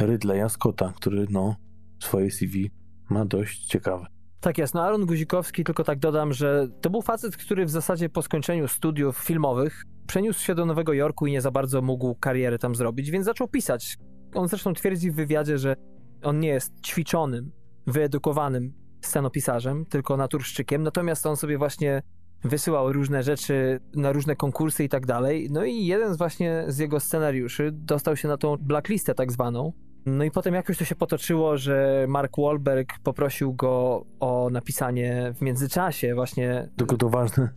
Ridleya 0.00 0.48
Scotta, 0.48 0.92
który 0.96 1.26
no 1.30 1.56
swoje 2.02 2.30
CV 2.30 2.70
ma 3.10 3.24
dość 3.24 3.66
ciekawe. 3.66 4.06
Tak 4.40 4.58
jest, 4.58 4.74
no 4.74 4.82
Aaron 4.82 5.06
Guzikowski, 5.06 5.64
tylko 5.64 5.84
tak 5.84 5.98
dodam, 5.98 6.32
że 6.32 6.68
to 6.80 6.90
był 6.90 7.02
facet, 7.02 7.36
który 7.36 7.66
w 7.66 7.70
zasadzie 7.70 8.08
po 8.08 8.22
skończeniu 8.22 8.68
studiów 8.68 9.18
filmowych 9.18 9.84
przeniósł 10.06 10.44
się 10.44 10.54
do 10.54 10.66
Nowego 10.66 10.92
Jorku 10.92 11.26
i 11.26 11.32
nie 11.32 11.40
za 11.40 11.50
bardzo 11.50 11.82
mógł 11.82 12.14
karierę 12.14 12.58
tam 12.58 12.74
zrobić, 12.74 13.10
więc 13.10 13.24
zaczął 13.24 13.48
pisać. 13.48 13.96
On 14.34 14.48
zresztą 14.48 14.72
twierdzi 14.72 15.10
w 15.10 15.14
wywiadzie, 15.14 15.58
że 15.58 15.76
on 16.22 16.40
nie 16.40 16.48
jest 16.48 16.72
ćwiczonym, 16.86 17.52
wyedukowanym 17.86 18.72
scenopisarzem, 19.00 19.86
tylko 19.86 20.16
naturszczykiem, 20.16 20.82
natomiast 20.82 21.26
on 21.26 21.36
sobie 21.36 21.58
właśnie 21.58 22.02
wysyłał 22.44 22.92
różne 22.92 23.22
rzeczy 23.22 23.80
na 23.94 24.12
różne 24.12 24.36
konkursy 24.36 24.84
i 24.84 24.88
tak 24.88 25.06
dalej. 25.06 25.48
No 25.50 25.64
i 25.64 25.86
jeden 25.86 26.14
z 26.14 26.18
właśnie 26.18 26.64
z 26.68 26.78
jego 26.78 27.00
scenariuszy 27.00 27.70
dostał 27.72 28.16
się 28.16 28.28
na 28.28 28.36
tą 28.36 28.56
blacklistę 28.56 29.14
tak 29.14 29.32
zwaną. 29.32 29.72
No 30.06 30.24
i 30.24 30.30
potem 30.30 30.54
jakoś 30.54 30.78
to 30.78 30.84
się 30.84 30.94
potoczyło, 30.94 31.56
że 31.56 32.06
Mark 32.08 32.32
Wahlberg 32.38 32.98
poprosił 32.98 33.54
go 33.54 34.04
o 34.20 34.48
napisanie 34.52 35.32
w 35.36 35.42
międzyczasie 35.42 36.14
właśnie... 36.14 36.68
Tylko 36.76 36.96
to 36.96 37.08
ważne, 37.08 37.48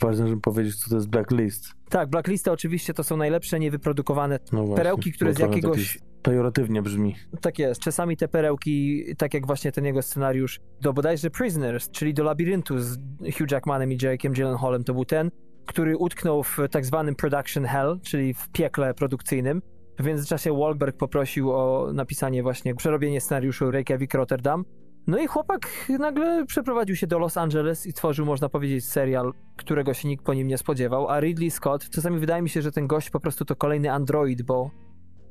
ważne, 0.00 0.28
żeby 0.28 0.40
powiedzieć, 0.40 0.76
co 0.76 0.90
to 0.90 0.96
jest 0.96 1.08
blacklist. 1.08 1.74
Tak, 1.88 2.08
blacklista 2.10 2.52
oczywiście 2.52 2.94
to 2.94 3.04
są 3.04 3.16
najlepsze 3.16 3.60
niewyprodukowane 3.60 4.38
No 4.52 4.64
właśnie, 4.64 4.76
perełki, 4.76 5.12
które 5.12 5.34
z 5.34 5.38
jakiegoś... 5.38 5.92
tak 5.98 6.10
Pejoratywnie 6.22 6.82
brzmi. 6.82 7.16
Tak 7.40 7.58
jest. 7.58 7.80
Czasami 7.80 8.16
te 8.16 8.28
perełki, 8.28 9.04
tak 9.18 9.34
jak 9.34 9.46
właśnie 9.46 9.72
ten 9.72 9.84
jego 9.84 10.02
scenariusz 10.02 10.60
do 10.80 10.92
bodajże 10.92 11.30
Prisoners, 11.30 11.90
czyli 11.90 12.14
do 12.14 12.24
Labiryntu 12.24 12.78
z 12.78 12.98
Hugh 13.38 13.50
Jackmanem 13.50 13.92
i 13.92 13.98
Jake'em 13.98 14.32
Gyllenhaalem, 14.32 14.84
to 14.84 14.94
był 14.94 15.04
ten, 15.04 15.30
który 15.66 15.96
utknął 15.96 16.42
w 16.42 16.58
tak 16.70 16.84
zwanym 16.84 17.14
production 17.14 17.64
hell, 17.64 18.00
czyli 18.02 18.34
w 18.34 18.48
piekle 18.48 18.94
produkcyjnym. 18.94 19.62
W 19.98 20.04
międzyczasie 20.04 20.58
Wahlberg 20.58 20.96
poprosił 20.96 21.52
o 21.52 21.90
napisanie 21.92 22.42
właśnie, 22.42 22.74
przerobienie 22.74 23.20
scenariuszu 23.20 23.70
Reykjavik 23.70 24.14
Rotterdam. 24.14 24.64
No 25.06 25.18
i 25.18 25.26
chłopak 25.26 25.68
nagle 25.98 26.46
przeprowadził 26.46 26.96
się 26.96 27.06
do 27.06 27.18
Los 27.18 27.36
Angeles 27.36 27.86
i 27.86 27.92
tworzył, 27.92 28.26
można 28.26 28.48
powiedzieć, 28.48 28.84
serial, 28.84 29.32
którego 29.56 29.94
się 29.94 30.08
nikt 30.08 30.24
po 30.24 30.34
nim 30.34 30.48
nie 30.48 30.58
spodziewał. 30.58 31.08
A 31.08 31.20
Ridley 31.20 31.50
Scott, 31.50 31.90
czasami 31.90 32.18
wydaje 32.18 32.42
mi 32.42 32.48
się, 32.48 32.62
że 32.62 32.72
ten 32.72 32.86
gość 32.86 33.10
po 33.10 33.20
prostu 33.20 33.44
to 33.44 33.56
kolejny 33.56 33.92
android, 33.92 34.42
bo 34.42 34.70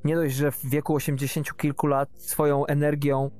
nie 0.03 0.15
dość, 0.15 0.35
że 0.35 0.51
w 0.51 0.65
wieku 0.65 0.95
80 0.95 1.57
kilku 1.57 1.88
lat 1.88 2.09
swoją 2.13 2.65
energią, 2.65 3.31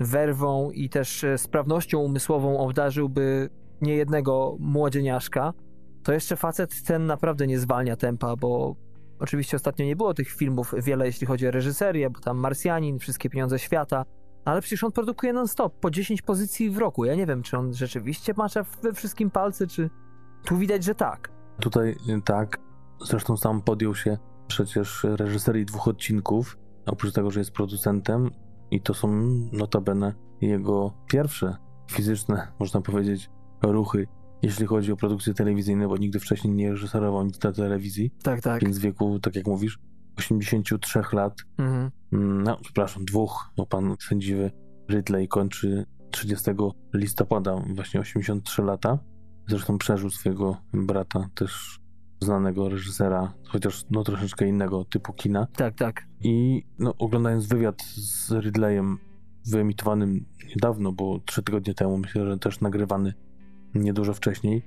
werwą 0.00 0.70
i 0.70 0.88
też 0.88 1.24
e, 1.24 1.38
sprawnością 1.38 1.98
umysłową 1.98 2.58
obdarzyłby 2.58 3.50
niejednego 3.80 4.56
młodzieniaszka, 4.60 5.52
to 6.02 6.12
jeszcze 6.12 6.36
facet 6.36 6.82
ten 6.82 7.06
naprawdę 7.06 7.46
nie 7.46 7.58
zwalnia 7.58 7.96
tempa, 7.96 8.36
bo 8.36 8.76
oczywiście 9.18 9.56
ostatnio 9.56 9.84
nie 9.84 9.96
było 9.96 10.14
tych 10.14 10.30
filmów 10.30 10.74
wiele, 10.82 11.06
jeśli 11.06 11.26
chodzi 11.26 11.48
o 11.48 11.50
reżyserię, 11.50 12.10
bo 12.10 12.20
tam 12.20 12.38
Marsjanin, 12.38 12.98
Wszystkie 12.98 13.30
Pieniądze 13.30 13.58
Świata, 13.58 14.04
ale 14.44 14.60
przecież 14.60 14.84
on 14.84 14.92
produkuje 14.92 15.32
non-stop, 15.32 15.80
po 15.80 15.90
10 15.90 16.22
pozycji 16.22 16.70
w 16.70 16.78
roku. 16.78 17.04
Ja 17.04 17.14
nie 17.14 17.26
wiem, 17.26 17.42
czy 17.42 17.58
on 17.58 17.74
rzeczywiście 17.74 18.34
macza 18.36 18.64
we 18.82 18.92
wszystkim 18.92 19.30
palce, 19.30 19.66
czy... 19.66 19.90
Tu 20.44 20.56
widać, 20.56 20.84
że 20.84 20.94
tak. 20.94 21.32
Tutaj 21.60 21.90
y, 21.90 22.22
tak, 22.24 22.58
zresztą 23.04 23.36
sam 23.36 23.62
podjął 23.62 23.94
się 23.94 24.18
przecież 24.46 25.04
reżyserii 25.04 25.64
dwóch 25.64 25.88
odcinków, 25.88 26.58
oprócz 26.86 27.12
tego, 27.12 27.30
że 27.30 27.40
jest 27.40 27.52
producentem 27.52 28.30
i 28.70 28.80
to 28.80 28.94
są 28.94 29.08
notabene 29.52 30.14
jego 30.40 30.94
pierwsze 31.06 31.56
fizyczne, 31.90 32.52
można 32.58 32.80
powiedzieć, 32.80 33.30
ruchy, 33.62 34.06
jeśli 34.42 34.66
chodzi 34.66 34.92
o 34.92 34.96
produkcje 34.96 35.34
telewizyjne, 35.34 35.88
bo 35.88 35.96
nigdy 35.96 36.20
wcześniej 36.20 36.54
nie 36.54 36.70
reżyserował 36.70 37.24
nic 37.24 37.42
na 37.42 37.52
telewizji, 37.52 38.14
Tak, 38.22 38.40
tak. 38.40 38.62
więc 38.62 38.78
w 38.78 38.82
wieku, 38.82 39.18
tak 39.20 39.36
jak 39.36 39.46
mówisz, 39.46 39.78
83 40.18 41.00
lat, 41.12 41.34
Mhm. 41.58 41.90
no 42.42 42.56
przepraszam, 42.62 43.04
dwóch, 43.04 43.50
bo 43.56 43.66
pan 43.66 43.96
sędziwy 44.08 44.50
Ridley 44.90 45.28
kończy 45.28 45.86
30 46.10 46.50
listopada, 46.94 47.62
właśnie 47.74 48.00
83 48.00 48.62
lata. 48.62 48.98
Zresztą 49.48 49.78
przeżył 49.78 50.10
swojego 50.10 50.56
brata, 50.72 51.28
też 51.34 51.80
znanego 52.20 52.68
reżysera, 52.68 53.34
chociaż 53.48 53.84
no 53.90 54.04
troszeczkę 54.04 54.48
innego 54.48 54.84
typu 54.84 55.12
kina. 55.12 55.46
Tak, 55.46 55.74
tak. 55.74 56.06
I 56.20 56.62
no, 56.78 56.94
oglądając 56.98 57.46
wywiad 57.46 57.82
z 57.82 58.30
Ridleyem, 58.44 58.98
wyemitowanym 59.46 60.24
niedawno, 60.48 60.92
bo 60.92 61.20
trzy 61.26 61.42
tygodnie 61.42 61.74
temu, 61.74 61.98
myślę, 61.98 62.26
że 62.26 62.38
też 62.38 62.60
nagrywany 62.60 63.14
niedużo 63.74 64.14
wcześniej, 64.14 64.62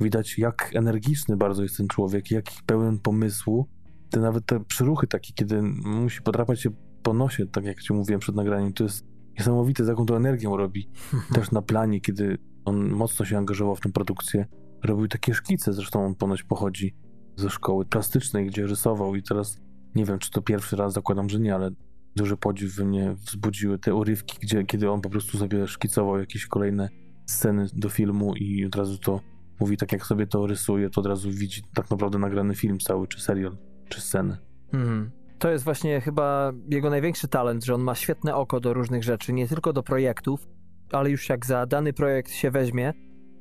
widać 0.00 0.38
jak 0.38 0.70
energiczny 0.74 1.36
bardzo 1.36 1.62
jest 1.62 1.76
ten 1.76 1.88
człowiek, 1.88 2.30
jak 2.30 2.44
pełen 2.66 2.98
pomysłu. 2.98 3.68
Te 4.14 4.20
nawet 4.20 4.46
te 4.46 4.64
przyruchy 4.64 5.06
takie, 5.06 5.32
kiedy 5.32 5.62
musi 5.84 6.22
podrapać 6.22 6.60
się 6.60 6.70
po 7.02 7.14
nosie, 7.14 7.46
tak 7.46 7.64
jak 7.64 7.82
ci 7.82 7.92
mówiłem 7.92 8.20
przed 8.20 8.34
nagraniem, 8.34 8.72
to 8.72 8.84
jest 8.84 9.06
niesamowite, 9.38 9.84
z 9.84 9.88
jaką 9.88 10.06
to 10.06 10.16
energią 10.16 10.56
robi. 10.56 10.90
Też 11.34 11.50
na 11.50 11.62
planie, 11.62 12.00
kiedy 12.00 12.38
on 12.64 12.90
mocno 12.90 13.24
się 13.24 13.38
angażował 13.38 13.76
w 13.76 13.80
tę 13.80 13.92
produkcję, 13.92 14.46
robił 14.84 15.08
takie 15.08 15.34
szkice, 15.34 15.72
zresztą 15.72 16.06
on 16.06 16.14
ponoć 16.14 16.42
pochodzi 16.42 16.94
ze 17.36 17.50
szkoły 17.50 17.84
plastycznej, 17.84 18.46
gdzie 18.46 18.66
rysował 18.66 19.14
i 19.14 19.22
teraz 19.22 19.60
nie 19.94 20.04
wiem, 20.04 20.18
czy 20.18 20.30
to 20.30 20.42
pierwszy 20.42 20.76
raz, 20.76 20.92
zakładam, 20.92 21.28
że 21.28 21.40
nie, 21.40 21.54
ale 21.54 21.70
duży 22.16 22.36
podziw 22.36 22.74
we 22.74 22.84
mnie 22.84 23.14
wzbudziły 23.14 23.78
te 23.78 23.94
urywki, 23.94 24.38
gdzie, 24.42 24.64
kiedy 24.64 24.90
on 24.90 25.00
po 25.00 25.10
prostu 25.10 25.38
sobie 25.38 25.66
szkicował 25.66 26.18
jakieś 26.18 26.46
kolejne 26.46 26.88
sceny 27.26 27.66
do 27.72 27.88
filmu 27.88 28.34
i 28.34 28.66
od 28.66 28.76
razu 28.76 28.98
to 28.98 29.20
mówi, 29.60 29.76
tak 29.76 29.92
jak 29.92 30.06
sobie 30.06 30.26
to 30.26 30.46
rysuje, 30.46 30.90
to 30.90 31.00
od 31.00 31.06
razu 31.06 31.30
widzi 31.30 31.62
tak 31.74 31.90
naprawdę 31.90 32.18
nagrany 32.18 32.54
film 32.54 32.78
cały, 32.78 33.08
czy 33.08 33.20
serial, 33.20 33.56
czy 33.94 34.00
scenę. 34.00 34.38
Mhm. 34.72 35.10
To 35.38 35.50
jest 35.50 35.64
właśnie 35.64 36.00
chyba 36.00 36.52
jego 36.68 36.90
największy 36.90 37.28
talent, 37.28 37.64
że 37.64 37.74
on 37.74 37.80
ma 37.80 37.94
świetne 37.94 38.34
oko 38.34 38.60
do 38.60 38.74
różnych 38.74 39.04
rzeczy, 39.04 39.32
nie 39.32 39.48
tylko 39.48 39.72
do 39.72 39.82
projektów, 39.82 40.48
ale 40.92 41.10
już 41.10 41.28
jak 41.28 41.46
za 41.46 41.66
dany 41.66 41.92
projekt 41.92 42.32
się 42.32 42.50
weźmie, 42.50 42.92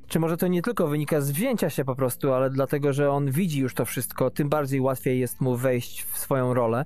czy 0.07 0.19
może 0.19 0.37
to 0.37 0.47
nie 0.47 0.61
tylko 0.61 0.87
wynika 0.87 1.21
z 1.21 1.31
wzięcia 1.31 1.69
się 1.69 1.85
po 1.85 1.95
prostu, 1.95 2.33
ale 2.33 2.49
dlatego, 2.49 2.93
że 2.93 3.11
on 3.11 3.31
widzi 3.31 3.59
już 3.59 3.73
to 3.73 3.85
wszystko, 3.85 4.29
tym 4.29 4.49
bardziej 4.49 4.81
łatwiej 4.81 5.19
jest 5.19 5.41
mu 5.41 5.55
wejść 5.55 6.03
w 6.03 6.17
swoją 6.17 6.53
rolę. 6.53 6.85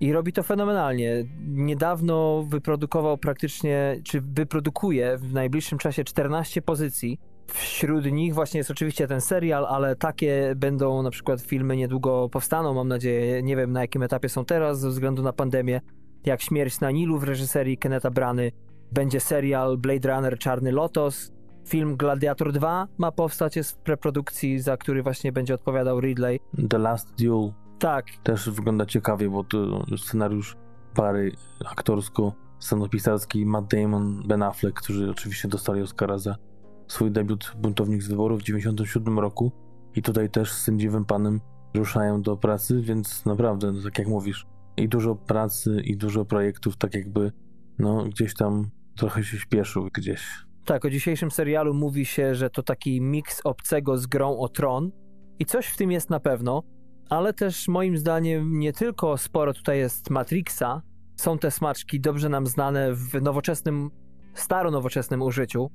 I 0.00 0.12
robi 0.12 0.32
to 0.32 0.42
fenomenalnie. 0.42 1.24
Niedawno 1.46 2.44
wyprodukował 2.48 3.18
praktycznie, 3.18 4.00
czy 4.04 4.20
wyprodukuje 4.20 5.18
w 5.18 5.32
najbliższym 5.32 5.78
czasie 5.78 6.04
14 6.04 6.62
pozycji. 6.62 7.18
Wśród 7.46 8.12
nich 8.12 8.34
właśnie 8.34 8.58
jest 8.58 8.70
oczywiście 8.70 9.08
ten 9.08 9.20
serial, 9.20 9.66
ale 9.66 9.96
takie 9.96 10.52
będą 10.56 11.02
na 11.02 11.10
przykład 11.10 11.40
filmy 11.40 11.76
niedługo 11.76 12.28
powstaną, 12.28 12.74
mam 12.74 12.88
nadzieję. 12.88 13.42
Nie 13.42 13.56
wiem 13.56 13.72
na 13.72 13.80
jakim 13.80 14.02
etapie 14.02 14.28
są 14.28 14.44
teraz 14.44 14.80
ze 14.80 14.88
względu 14.88 15.22
na 15.22 15.32
pandemię. 15.32 15.80
Jak 16.24 16.42
Śmierć 16.42 16.80
na 16.80 16.90
Nilu 16.90 17.18
w 17.18 17.24
reżyserii 17.24 17.78
Keneta 17.78 18.10
Brany. 18.10 18.52
Będzie 18.92 19.20
serial 19.20 19.78
Blade 19.78 20.14
Runner 20.14 20.38
Czarny 20.38 20.72
Lotos. 20.72 21.32
Film 21.68 21.96
Gladiator 21.96 22.52
2 22.52 22.88
ma 22.98 23.12
powstać, 23.12 23.56
jest 23.56 23.72
w 23.72 23.76
preprodukcji, 23.76 24.60
za 24.60 24.76
który 24.76 25.02
właśnie 25.02 25.32
będzie 25.32 25.54
odpowiadał 25.54 26.00
Ridley. 26.00 26.40
The 26.70 26.78
Last 26.78 27.14
Duel 27.22 27.52
Tak, 27.78 28.06
też 28.22 28.50
wygląda 28.50 28.86
ciekawie, 28.86 29.30
bo 29.30 29.44
to 29.44 29.84
scenariusz 29.96 30.56
pary 30.94 31.32
aktorsko-scenopisarskiej 31.64 33.46
Matt 33.46 33.66
Damon, 33.66 34.22
Ben 34.26 34.42
Affleck, 34.42 34.80
którzy 34.80 35.10
oczywiście 35.10 35.48
dostali 35.48 35.82
Oscara 35.82 36.18
za 36.18 36.36
swój 36.88 37.10
debiut 37.10 37.52
Buntownik 37.56 38.02
z 38.02 38.08
wyboru 38.08 38.38
w 38.38 38.42
97 38.42 39.18
roku. 39.18 39.52
I 39.94 40.02
tutaj 40.02 40.30
też 40.30 40.52
z 40.52 40.62
sędziwym 40.62 41.04
panem 41.04 41.40
ruszają 41.74 42.22
do 42.22 42.36
pracy, 42.36 42.80
więc 42.82 43.24
naprawdę, 43.24 43.72
no 43.72 43.82
tak 43.82 43.98
jak 43.98 44.08
mówisz, 44.08 44.46
i 44.76 44.88
dużo 44.88 45.14
pracy, 45.14 45.80
i 45.84 45.96
dużo 45.96 46.24
projektów, 46.24 46.76
tak 46.76 46.94
jakby, 46.94 47.32
no 47.78 48.04
gdzieś 48.04 48.34
tam 48.34 48.70
trochę 48.96 49.24
się 49.24 49.38
śpieszył 49.38 49.88
gdzieś. 49.94 50.46
Tak, 50.64 50.84
o 50.84 50.90
dzisiejszym 50.90 51.30
serialu 51.30 51.74
mówi 51.74 52.04
się, 52.04 52.34
że 52.34 52.50
to 52.50 52.62
taki 52.62 53.00
miks 53.00 53.40
obcego 53.44 53.98
z 53.98 54.06
grą 54.06 54.38
o 54.38 54.48
tron. 54.48 54.90
I 55.38 55.44
coś 55.44 55.66
w 55.66 55.76
tym 55.76 55.90
jest 55.92 56.10
na 56.10 56.20
pewno, 56.20 56.62
ale 57.10 57.32
też 57.32 57.68
moim 57.68 57.98
zdaniem 57.98 58.58
nie 58.58 58.72
tylko 58.72 59.18
sporo 59.18 59.54
tutaj 59.54 59.78
jest 59.78 60.10
Matrixa, 60.10 60.82
są 61.16 61.38
te 61.38 61.50
smaczki 61.50 62.00
dobrze 62.00 62.28
nam 62.28 62.46
znane 62.46 62.94
w 62.94 63.22
nowoczesnym, 63.22 63.90
staro-nowoczesnym 64.34 65.22
użyciu, 65.22 65.70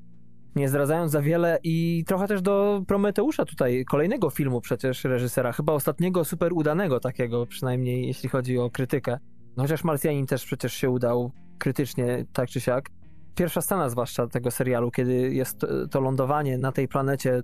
nie 0.56 0.70
zdradzając 0.70 1.12
za 1.12 1.22
wiele 1.22 1.60
i 1.64 2.04
trochę 2.08 2.28
też 2.28 2.42
do 2.42 2.84
Prometeusza 2.88 3.46
tutaj, 3.46 3.86
kolejnego 3.86 4.30
filmu 4.30 4.62
przecież 4.62 5.04
reżysera, 5.04 5.52
chyba 5.52 5.74
ostatniego 5.74 6.26
super 6.26 6.54
udanego 6.54 7.00
takiego, 7.00 7.46
przynajmniej 7.46 8.08
jeśli 8.08 8.30
chodzi 8.30 8.58
o 8.58 8.70
krytykę. 8.70 9.18
No 9.58 9.64
chociaż 9.64 9.84
Marsjanin 9.84 10.26
też 10.26 10.46
przecież 10.46 10.74
się 10.74 10.90
udał 10.90 11.32
krytycznie, 11.58 12.26
tak 12.34 12.50
czy 12.50 12.62
siak. 12.62 12.90
Pierwsza 13.36 13.62
scena 13.62 13.90
zwłaszcza 13.90 14.28
tego 14.28 14.52
serialu, 14.52 14.92
kiedy 14.92 15.34
jest 15.34 15.66
to 15.92 16.02
lądowanie 16.02 16.58
na 16.58 16.72
tej 16.72 16.88
planecie, 16.88 17.42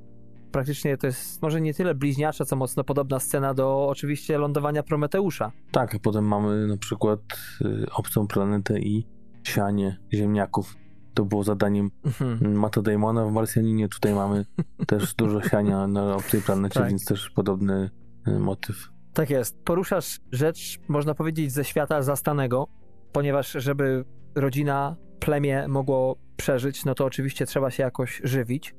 praktycznie 0.51 0.97
to 0.97 1.07
jest 1.07 1.41
może 1.41 1.61
nie 1.61 1.73
tyle 1.73 1.95
bliźniacza, 1.95 2.45
co 2.45 2.55
mocno 2.55 2.83
podobna 2.83 3.19
scena 3.19 3.53
do 3.53 3.87
oczywiście 3.87 4.37
lądowania 4.37 4.83
Prometeusza. 4.83 5.51
Tak, 5.71 5.95
a 5.95 5.99
potem 5.99 6.25
mamy 6.25 6.67
na 6.67 6.77
przykład 6.77 7.19
y, 7.61 7.85
obcą 7.91 8.27
planetę 8.27 8.79
i 8.79 9.07
sianie 9.43 9.97
ziemniaków 10.13 10.75
to 11.17 11.25
było 11.25 11.43
zadaniem 11.43 11.91
mhm. 12.05 12.57
Mata 12.57 12.81
Damona 12.81 13.25
w 13.25 13.31
Marsjaninie. 13.31 13.89
Tutaj 13.89 14.13
mamy 14.13 14.45
też 14.87 15.13
dużo 15.13 15.41
siania 15.41 15.87
na 15.87 16.15
obcej 16.15 16.41
planecie, 16.41 16.79
tak. 16.79 16.89
więc 16.89 17.05
też 17.05 17.29
podobny 17.29 17.89
y, 18.27 18.39
motyw. 18.39 18.89
Tak 19.13 19.29
jest. 19.29 19.63
Poruszasz 19.63 20.19
rzecz, 20.31 20.79
można 20.87 21.13
powiedzieć, 21.13 21.51
ze 21.51 21.63
świata 21.63 22.01
zastanego, 22.01 22.67
ponieważ 23.11 23.51
żeby 23.51 24.05
rodzina, 24.35 24.95
plemię 25.19 25.67
mogło 25.67 26.15
przeżyć, 26.35 26.85
no 26.85 26.95
to 26.95 27.05
oczywiście 27.05 27.45
trzeba 27.45 27.71
się 27.71 27.83
jakoś 27.83 28.21
żywić. 28.23 28.75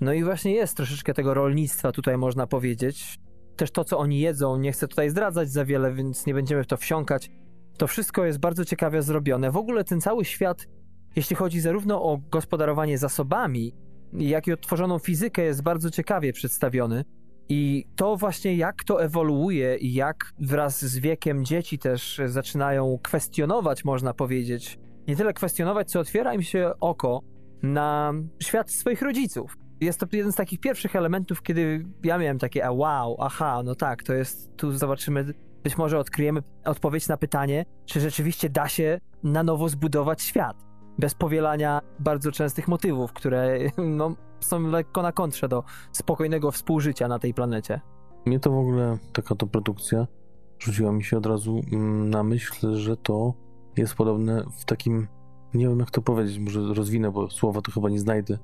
No 0.00 0.12
i 0.12 0.24
właśnie 0.24 0.54
jest 0.54 0.76
troszeczkę 0.76 1.14
tego 1.14 1.34
rolnictwa 1.34 1.92
tutaj 1.92 2.18
można 2.18 2.46
powiedzieć. 2.46 3.18
Też 3.56 3.70
to, 3.70 3.84
co 3.84 3.98
oni 3.98 4.20
jedzą, 4.20 4.56
nie 4.56 4.72
chcę 4.72 4.88
tutaj 4.88 5.10
zdradzać 5.10 5.50
za 5.50 5.64
wiele, 5.64 5.92
więc 5.92 6.26
nie 6.26 6.34
będziemy 6.34 6.64
w 6.64 6.66
to 6.66 6.76
wsiąkać. 6.76 7.30
To 7.78 7.86
wszystko 7.86 8.24
jest 8.24 8.38
bardzo 8.38 8.64
ciekawie 8.64 9.02
zrobione. 9.02 9.50
W 9.50 9.56
ogóle 9.56 9.84
ten 9.84 10.00
cały 10.00 10.24
świat 10.24 10.66
jeśli 11.16 11.36
chodzi 11.36 11.60
zarówno 11.60 12.02
o 12.02 12.18
gospodarowanie 12.30 12.98
zasobami, 12.98 13.74
jak 14.12 14.46
i 14.46 14.52
odtworzoną 14.52 14.98
fizykę, 14.98 15.42
jest 15.42 15.62
bardzo 15.62 15.90
ciekawie 15.90 16.32
przedstawiony. 16.32 17.04
I 17.48 17.86
to 17.96 18.16
właśnie 18.16 18.56
jak 18.56 18.84
to 18.84 19.02
ewoluuje 19.02 19.76
i 19.76 19.94
jak 19.94 20.32
wraz 20.38 20.84
z 20.84 20.98
wiekiem 20.98 21.44
dzieci 21.44 21.78
też 21.78 22.20
zaczynają 22.26 22.98
kwestionować, 23.02 23.84
można 23.84 24.14
powiedzieć, 24.14 24.78
nie 25.08 25.16
tyle 25.16 25.32
kwestionować, 25.32 25.90
co 25.90 26.00
otwiera 26.00 26.34
im 26.34 26.42
się 26.42 26.72
oko 26.80 27.20
na 27.62 28.12
świat 28.42 28.70
swoich 28.70 29.02
rodziców. 29.02 29.56
Jest 29.80 30.00
to 30.00 30.06
jeden 30.12 30.32
z 30.32 30.36
takich 30.36 30.60
pierwszych 30.60 30.96
elementów, 30.96 31.42
kiedy 31.42 31.86
ja 32.04 32.18
miałem 32.18 32.38
takie, 32.38 32.66
a 32.66 32.72
wow, 32.72 33.16
aha, 33.20 33.62
no 33.64 33.74
tak, 33.74 34.02
to 34.02 34.14
jest, 34.14 34.56
tu 34.56 34.72
zobaczymy, 34.72 35.34
być 35.62 35.78
może 35.78 35.98
odkryjemy 35.98 36.40
odpowiedź 36.64 37.08
na 37.08 37.16
pytanie, 37.16 37.64
czy 37.86 38.00
rzeczywiście 38.00 38.50
da 38.50 38.68
się 38.68 39.00
na 39.22 39.42
nowo 39.42 39.68
zbudować 39.68 40.22
świat 40.22 40.71
bez 40.98 41.14
powielania 41.14 41.80
bardzo 41.98 42.32
częstych 42.32 42.68
motywów, 42.68 43.12
które 43.12 43.58
no, 43.98 44.16
są 44.40 44.60
lekko 44.60 45.02
na 45.02 45.12
kontrze 45.12 45.48
do 45.48 45.64
spokojnego 45.92 46.50
współżycia 46.50 47.08
na 47.08 47.18
tej 47.18 47.34
planecie. 47.34 47.80
Mnie 48.26 48.40
to 48.40 48.50
w 48.50 48.58
ogóle, 48.58 48.98
taka 49.12 49.34
to 49.34 49.46
produkcja, 49.46 50.06
rzuciła 50.58 50.92
mi 50.92 51.04
się 51.04 51.18
od 51.18 51.26
razu 51.26 51.60
mm, 51.72 52.10
na 52.10 52.22
myśl, 52.22 52.76
że 52.76 52.96
to 52.96 53.34
jest 53.76 53.94
podobne 53.94 54.44
w 54.58 54.64
takim, 54.64 55.08
nie 55.54 55.68
wiem 55.68 55.78
jak 55.78 55.90
to 55.90 56.02
powiedzieć, 56.02 56.38
może 56.38 56.74
rozwinę, 56.74 57.10
bo 57.10 57.30
słowa 57.30 57.60
to 57.60 57.72
chyba 57.72 57.90
nie 57.90 57.98
znajdę. 57.98 58.38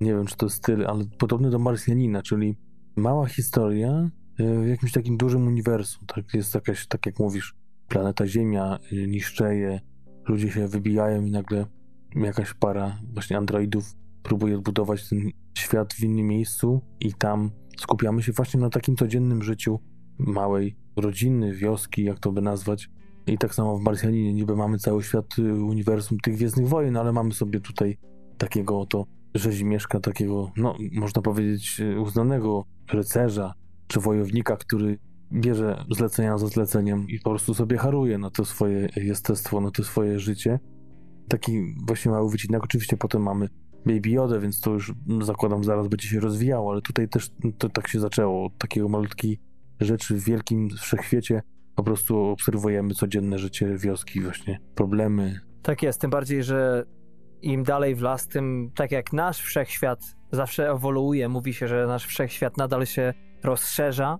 Nie 0.00 0.14
wiem, 0.14 0.26
czy 0.26 0.36
to 0.36 0.46
jest 0.46 0.56
styl, 0.56 0.86
ale 0.86 1.04
podobny 1.18 1.50
do 1.50 1.58
Marsjanina, 1.58 2.22
czyli 2.22 2.56
mała 2.96 3.26
historia 3.26 4.10
e, 4.38 4.62
w 4.62 4.68
jakimś 4.68 4.92
takim 4.92 5.16
dużym 5.16 5.46
uniwersum. 5.46 6.06
Tak, 6.06 6.34
jest 6.34 6.54
jakaś, 6.54 6.86
tak 6.86 7.06
jak 7.06 7.18
mówisz, 7.18 7.54
planeta 7.88 8.26
Ziemia 8.26 8.78
e, 8.92 9.06
niszczeje, 9.06 9.80
ludzie 10.28 10.50
się 10.50 10.68
wybijają 10.68 11.24
i 11.24 11.30
nagle 11.30 11.66
jakaś 12.16 12.54
para 12.54 12.98
właśnie 13.14 13.36
androidów 13.36 13.94
próbuje 14.22 14.56
odbudować 14.56 15.08
ten 15.08 15.30
świat 15.58 15.94
w 15.94 16.02
innym 16.02 16.26
miejscu 16.26 16.82
i 17.00 17.14
tam 17.14 17.50
skupiamy 17.78 18.22
się 18.22 18.32
właśnie 18.32 18.60
na 18.60 18.70
takim 18.70 18.96
codziennym 18.96 19.42
życiu 19.42 19.80
małej 20.18 20.76
rodziny, 20.96 21.54
wioski, 21.54 22.04
jak 22.04 22.18
to 22.18 22.32
by 22.32 22.42
nazwać. 22.42 22.90
I 23.26 23.38
tak 23.38 23.54
samo 23.54 23.78
w 23.78 23.82
Marsjaninie 23.82 24.34
niby 24.34 24.56
mamy 24.56 24.78
cały 24.78 25.02
świat 25.02 25.38
y, 25.38 25.64
uniwersum 25.64 26.18
tych 26.18 26.34
Gwiezdnych 26.34 26.68
Wojen, 26.68 26.96
ale 26.96 27.12
mamy 27.12 27.32
sobie 27.32 27.60
tutaj 27.60 27.98
takiego 28.38 28.80
oto 28.80 29.06
rzezimieszka, 29.34 30.00
takiego, 30.00 30.52
no 30.56 30.76
można 30.92 31.22
powiedzieć 31.22 31.80
y, 31.80 32.00
uznanego 32.00 32.64
rycerza 32.92 33.54
czy 33.86 34.00
wojownika, 34.00 34.56
który 34.56 34.98
bierze 35.32 35.84
zlecenia 35.90 36.38
za 36.38 36.46
zleceniem 36.46 37.08
i 37.08 37.18
po 37.18 37.30
prostu 37.30 37.54
sobie 37.54 37.76
haruje 37.78 38.18
na 38.18 38.30
to 38.30 38.44
swoje 38.44 38.88
jestestwo, 38.96 39.60
na 39.60 39.70
to 39.70 39.84
swoje 39.84 40.18
życie 40.18 40.58
taki 41.28 41.74
właśnie 41.86 42.10
mały 42.10 42.30
wycinek. 42.30 42.64
Oczywiście 42.64 42.96
potem 42.96 43.22
mamy 43.22 43.48
Baby 43.86 44.10
Yoda, 44.10 44.38
więc 44.38 44.60
to 44.60 44.70
już 44.70 44.92
zakładam 45.22 45.64
zaraz 45.64 45.88
będzie 45.88 46.08
się 46.08 46.20
rozwijało, 46.20 46.72
ale 46.72 46.82
tutaj 46.82 47.08
też 47.08 47.30
to 47.58 47.68
tak 47.68 47.88
się 47.88 48.00
zaczęło. 48.00 48.46
Od 48.46 48.58
takiego 48.58 48.88
malutkiej 48.88 49.40
rzeczy 49.80 50.14
w 50.14 50.24
wielkim 50.24 50.70
wszechświecie 50.70 51.42
po 51.74 51.82
prostu 51.82 52.18
obserwujemy 52.18 52.94
codzienne 52.94 53.38
życie 53.38 53.76
wioski, 53.78 54.20
właśnie 54.20 54.60
problemy. 54.74 55.40
Tak 55.62 55.82
jest, 55.82 56.00
tym 56.00 56.10
bardziej, 56.10 56.42
że 56.44 56.84
im 57.42 57.62
dalej 57.62 57.94
w 57.94 58.02
las, 58.02 58.28
tym 58.28 58.70
tak 58.74 58.92
jak 58.92 59.12
nasz 59.12 59.38
wszechświat 59.38 60.16
zawsze 60.32 60.70
ewoluuje, 60.70 61.28
mówi 61.28 61.54
się, 61.54 61.68
że 61.68 61.86
nasz 61.86 62.06
wszechświat 62.06 62.56
nadal 62.56 62.86
się 62.86 63.14
rozszerza, 63.44 64.18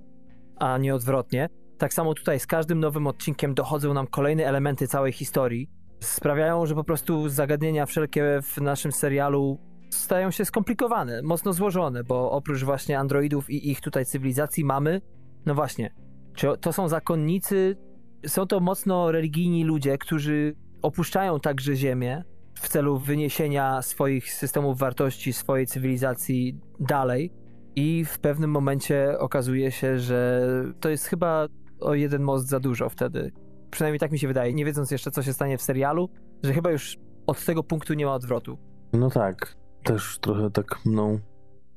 a 0.57 0.79
nie 0.79 0.95
odwrotnie. 0.95 1.49
Tak 1.79 1.95
samo 1.95 2.15
tutaj 2.15 2.41
z 2.41 2.47
każdym 2.47 2.81
nowym 2.81 3.07
odcinkiem 3.07 3.55
dochodzą 3.55 3.95
nam 3.95 4.07
kolejne 4.07 4.47
elementy 4.47 4.89
całej 4.89 5.13
historii, 5.13 5.71
sprawiają, 6.01 6.67
że 6.67 6.75
po 6.75 6.85
prostu 6.85 7.29
zagadnienia 7.29 7.87
wszelkie 7.87 8.41
w 8.43 8.61
naszym 8.61 8.93
serialu 8.93 9.59
stają 9.91 10.31
się 10.31 10.45
skomplikowane, 10.45 11.23
mocno 11.23 11.53
złożone, 11.53 12.05
bo 12.05 12.31
oprócz 12.31 12.65
właśnie 12.65 12.99
androidów 12.99 13.51
i 13.51 13.71
ich 13.71 13.81
tutaj 13.81 14.07
cywilizacji 14.07 14.65
mamy, 14.65 15.01
no 15.47 15.55
właśnie, 15.55 15.95
czy 16.35 16.49
to 16.61 16.73
są 16.73 16.89
zakonnicy, 16.89 17.77
są 18.27 18.47
to 18.47 18.61
mocno 18.61 19.13
religijni 19.13 19.65
ludzie, 19.65 19.99
którzy 19.99 20.55
opuszczają 20.83 21.41
także 21.41 21.77
Ziemię 21.77 22.25
w 22.55 22.69
celu 22.69 22.99
wyniesienia 22.99 23.83
swoich 23.83 24.33
systemów 24.33 24.79
wartości, 24.79 25.33
swojej 25.33 25.67
cywilizacji 25.67 26.61
dalej. 26.81 27.33
I 27.77 28.05
w 28.05 28.19
pewnym 28.19 28.51
momencie 28.51 29.19
okazuje 29.19 29.73
się, 29.73 29.99
że 29.99 30.43
to 30.81 30.89
jest 30.89 31.07
chyba 31.07 31.47
o 31.81 31.95
jeden 31.95 32.23
most 32.23 32.49
za 32.49 32.61
dużo 32.61 32.89
wtedy. 32.89 33.33
Przynajmniej 33.71 34.01
tak 34.01 34.13
mi 34.13 34.19
się 34.19 34.29
wydaje, 34.29 34.55
nie 34.55 34.65
wiedząc 34.65 34.91
jeszcze, 34.91 35.11
co 35.11 35.23
się 35.23 35.33
stanie 35.33 35.59
w 35.59 35.63
serialu, 35.63 36.09
że 36.43 36.55
chyba 36.55 36.71
już 36.71 36.99
od 37.27 37.45
tego 37.45 37.63
punktu 37.63 37.95
nie 37.95 38.07
ma 38.07 38.15
odwrotu. 38.15 38.59
No 38.93 39.11
tak, 39.11 39.57
też 39.83 40.19
trochę 40.21 40.51
tak 40.51 40.87
mną 40.87 41.19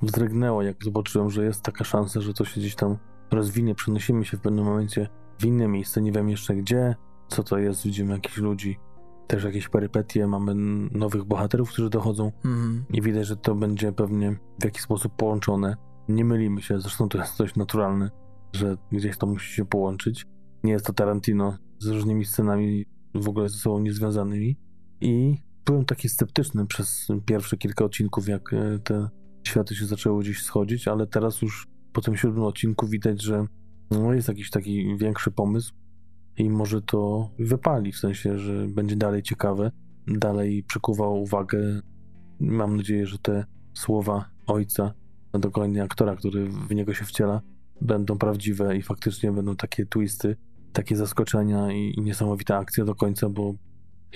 wzdrygnęło, 0.01 0.61
jak 0.61 0.83
zobaczyłem, 0.83 1.29
że 1.29 1.45
jest 1.45 1.61
taka 1.61 1.83
szansa, 1.83 2.21
że 2.21 2.33
to 2.33 2.45
się 2.45 2.61
gdzieś 2.61 2.75
tam 2.75 2.97
rozwinie, 3.31 3.75
przenosimy 3.75 4.25
się 4.25 4.37
w 4.37 4.41
pewnym 4.41 4.65
momencie 4.65 5.09
w 5.39 5.45
inne 5.45 5.67
miejsce, 5.67 6.01
nie 6.01 6.11
wiem 6.11 6.29
jeszcze 6.29 6.55
gdzie, 6.55 6.95
co 7.27 7.43
to 7.43 7.57
jest, 7.57 7.83
widzimy 7.83 8.13
jakichś 8.13 8.37
ludzi, 8.37 8.79
też 9.27 9.43
jakieś 9.43 9.69
perypetie, 9.69 10.27
mamy 10.27 10.55
nowych 10.91 11.23
bohaterów, 11.23 11.69
którzy 11.69 11.89
dochodzą 11.89 12.31
mm. 12.45 12.85
i 12.89 13.01
widać, 13.01 13.27
że 13.27 13.35
to 13.35 13.55
będzie 13.55 13.91
pewnie 13.91 14.39
w 14.59 14.63
jakiś 14.63 14.81
sposób 14.81 15.15
połączone. 15.15 15.75
Nie 16.09 16.25
mylimy 16.25 16.61
się, 16.61 16.79
zresztą 16.79 17.09
to 17.09 17.17
jest 17.17 17.33
coś 17.33 17.55
naturalne, 17.55 18.11
że 18.53 18.77
gdzieś 18.91 19.17
to 19.17 19.27
musi 19.27 19.53
się 19.53 19.65
połączyć. 19.65 20.25
Nie 20.63 20.71
jest 20.71 20.85
to 20.85 20.93
Tarantino 20.93 21.57
z 21.81 21.87
różnymi 21.87 22.25
scenami 22.25 22.85
w 23.15 23.29
ogóle 23.29 23.49
ze 23.49 23.57
sobą 23.57 23.79
niezwiązanymi. 23.79 24.57
I 25.01 25.37
byłem 25.65 25.85
taki 25.85 26.09
sceptyczny 26.09 26.67
przez 26.67 27.07
pierwsze 27.25 27.57
kilka 27.57 27.85
odcinków, 27.85 28.27
jak 28.27 28.53
e, 28.53 28.79
te 28.79 29.09
światy 29.43 29.75
się 29.75 29.85
zaczęły 29.85 30.23
gdzieś 30.23 30.43
schodzić, 30.43 30.87
ale 30.87 31.07
teraz 31.07 31.41
już 31.41 31.67
po 31.93 32.01
tym 32.01 32.17
siódmym 32.17 32.43
odcinku 32.43 32.87
widać, 32.87 33.21
że 33.21 33.45
no 33.91 34.13
jest 34.13 34.27
jakiś 34.27 34.49
taki 34.49 34.97
większy 34.97 35.31
pomysł 35.31 35.73
i 36.37 36.49
może 36.49 36.81
to 36.81 37.29
wypali, 37.39 37.91
w 37.91 37.97
sensie, 37.97 38.39
że 38.39 38.67
będzie 38.67 38.95
dalej 38.95 39.23
ciekawe, 39.23 39.71
dalej 40.07 40.63
przykuwało 40.63 41.19
uwagę. 41.19 41.81
Mam 42.39 42.77
nadzieję, 42.77 43.07
że 43.07 43.17
te 43.17 43.45
słowa 43.73 44.29
ojca, 44.47 44.93
dokładnie 45.33 45.83
aktora, 45.83 46.15
który 46.15 46.47
w 46.47 46.75
niego 46.75 46.93
się 46.93 47.05
wciela, 47.05 47.41
będą 47.81 48.17
prawdziwe 48.17 48.77
i 48.77 48.81
faktycznie 48.81 49.31
będą 49.31 49.55
takie 49.55 49.85
twisty, 49.85 50.35
takie 50.73 50.95
zaskoczenia 50.95 51.71
i, 51.71 51.93
i 51.97 52.01
niesamowita 52.01 52.57
akcja 52.57 52.85
do 52.85 52.95
końca, 52.95 53.29
bo 53.29 53.53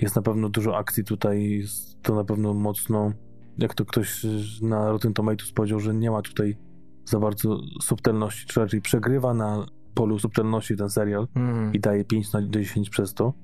jest 0.00 0.16
na 0.16 0.22
pewno 0.22 0.48
dużo 0.48 0.76
akcji 0.76 1.04
tutaj, 1.04 1.50
jest 1.50 2.02
to 2.02 2.14
na 2.14 2.24
pewno 2.24 2.54
mocno 2.54 3.12
jak 3.58 3.74
to 3.74 3.84
ktoś 3.84 4.26
na 4.62 4.90
Rotten 4.90 5.14
Tomatoes 5.14 5.52
powiedział, 5.52 5.80
że 5.80 5.94
nie 5.94 6.10
ma 6.10 6.22
tutaj 6.22 6.56
za 7.04 7.20
bardzo 7.20 7.60
subtelności, 7.82 8.46
czy 8.46 8.60
raczej 8.60 8.80
przegrywa 8.80 9.34
na 9.34 9.66
polu 9.94 10.18
subtelności 10.18 10.76
ten 10.76 10.90
serial 10.90 11.28
Mm. 11.34 11.72
i 11.74 11.80
daje 11.80 12.04
5 12.04 12.32
na 12.32 12.48
10 12.48 12.90
przez 12.90 13.14
to. 13.14 13.34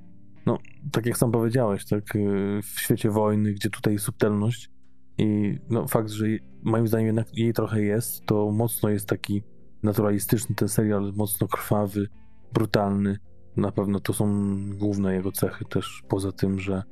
No, 0.47 0.59
tak 0.93 1.07
jak 1.07 1.19
sam 1.19 1.33
powiedziałeś, 1.33 1.85
tak, 1.85 2.17
y, 2.17 2.61
w 2.63 2.81
świecie 2.81 3.11
wojny, 3.11 3.53
gdzie 3.53 3.71
tutaj 3.71 3.99
subtelność 3.99 4.71
i 5.19 5.59
no, 5.71 5.89
fakt, 5.89 6.11
że 6.11 6.27
moim 6.63 6.89
zdaniem 6.89 7.07
jednak 7.07 7.39
jej 7.39 7.53
trochę 7.53 7.83
jest, 7.83 8.27
to 8.27 8.51
mocno 8.51 8.89
jest 8.89 9.09
taki 9.09 9.43
naturalistyczny 9.83 10.55
ten 10.55 10.69
serial, 10.69 11.13
mocno 11.17 11.49
krwawy, 11.49 12.09
brutalny. 12.53 13.19
Na 13.57 13.73
pewno 13.73 14.01
to 14.01 14.13
są 14.13 14.57
główne 14.79 15.15
jego 15.15 15.33
cechy 15.33 15.65
też, 15.65 16.03
poza 16.09 16.33
tym, 16.33 16.61
że 16.61 16.83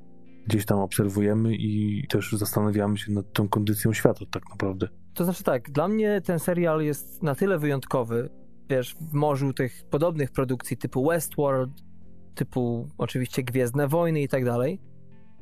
gdzieś 0.47 0.65
tam 0.65 0.79
obserwujemy 0.79 1.55
i 1.55 2.05
też 2.09 2.33
zastanawiamy 2.33 2.99
się 2.99 3.13
nad 3.13 3.33
tą 3.33 3.49
kondycją 3.49 3.93
świata 3.93 4.25
tak 4.31 4.43
naprawdę. 4.51 4.89
To 5.15 5.25
znaczy 5.25 5.45
tak, 5.45 5.71
dla 5.71 5.89
mnie 5.89 6.21
ten 6.21 6.39
serial 6.39 6.83
jest 6.83 7.23
na 7.23 7.35
tyle 7.35 7.59
wyjątkowy, 7.59 8.31
wiesz, 8.71 8.97
w 9.01 9.13
morzu 9.13 9.53
tych 9.53 9.85
podobnych 9.91 10.31
produkcji 10.31 10.77
typu 10.77 11.09
Westworld, 11.09 11.71
typu 12.35 12.89
oczywiście 12.99 13.43
Gwiezdne 13.43 13.89
Wojny 13.89 14.23
i 14.23 14.29
tak 14.29 14.45
dalej, 14.45 14.81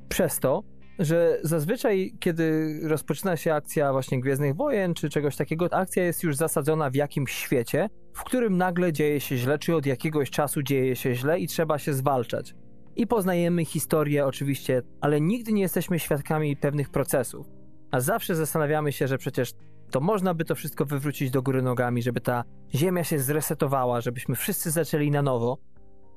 przez 0.09 0.39
to, 0.39 0.63
że 0.99 1.39
zazwyczaj, 1.43 2.15
kiedy 2.21 2.79
rozpoczyna 2.83 3.37
się 3.37 3.55
akcja 3.55 3.93
właśnie 3.93 4.21
Gwiezdnych 4.21 4.57
Wojen 4.57 4.95
czy 4.95 5.11
czegoś 5.11 5.37
takiego, 5.37 5.69
akcja 5.73 6.05
jest 6.05 6.23
już 6.23 6.37
zasadzona 6.37 6.91
w 6.91 6.95
jakimś 6.95 7.33
świecie, 7.33 7.89
w 8.15 8.25
którym 8.25 8.57
nagle 8.57 8.93
dzieje 8.93 9.21
się 9.21 9.37
źle, 9.37 9.59
czy 9.59 9.77
od 9.77 9.87
jakiegoś 9.87 10.31
czasu 10.31 10.63
dzieje 10.63 10.97
się 10.97 11.15
źle 11.15 11.41
i 11.41 11.49
trzeba 11.49 11.79
się 11.79 11.93
zwalczać. 11.93 12.55
I 12.97 13.07
poznajemy 13.07 13.65
historię 13.65 14.27
oczywiście, 14.27 14.83
ale 15.01 15.21
nigdy 15.21 15.53
nie 15.53 15.63
jesteśmy 15.63 15.99
świadkami 15.99 16.57
pewnych 16.57 16.91
procesów. 16.91 17.47
A 17.91 18.01
zawsze 18.01 18.35
zastanawiamy 18.35 18.93
się, 18.93 19.09
że 19.09 19.19
przecież 19.19 19.53
to 19.91 20.01
można 20.01 20.35
by 20.35 20.45
to 20.45 20.55
wszystko 20.55 20.85
wywrócić 20.85 21.31
do 21.31 21.43
góry 21.43 21.63
nogami, 21.63 22.03
żeby 22.03 22.21
ta 22.21 22.45
ziemia 22.75 23.05
się 23.05 23.19
zresetowała, 23.19 24.01
żebyśmy 24.01 24.35
wszyscy 24.35 24.71
zaczęli 24.71 25.11
na 25.11 25.23
nowo. 25.23 25.59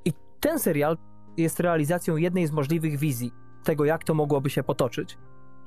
I 0.06 0.13
ten 0.39 0.60
serial 0.60 0.98
jest 1.38 1.60
realizacją 1.60 2.17
jednej 2.17 2.48
z 2.48 2.52
możliwych 2.52 3.00
wizji 3.00 3.32
tego, 3.63 3.86
jak 3.86 4.04
to 4.04 4.13
mogłoby 4.13 4.50
się 4.50 4.63
potoczyć. 4.63 5.17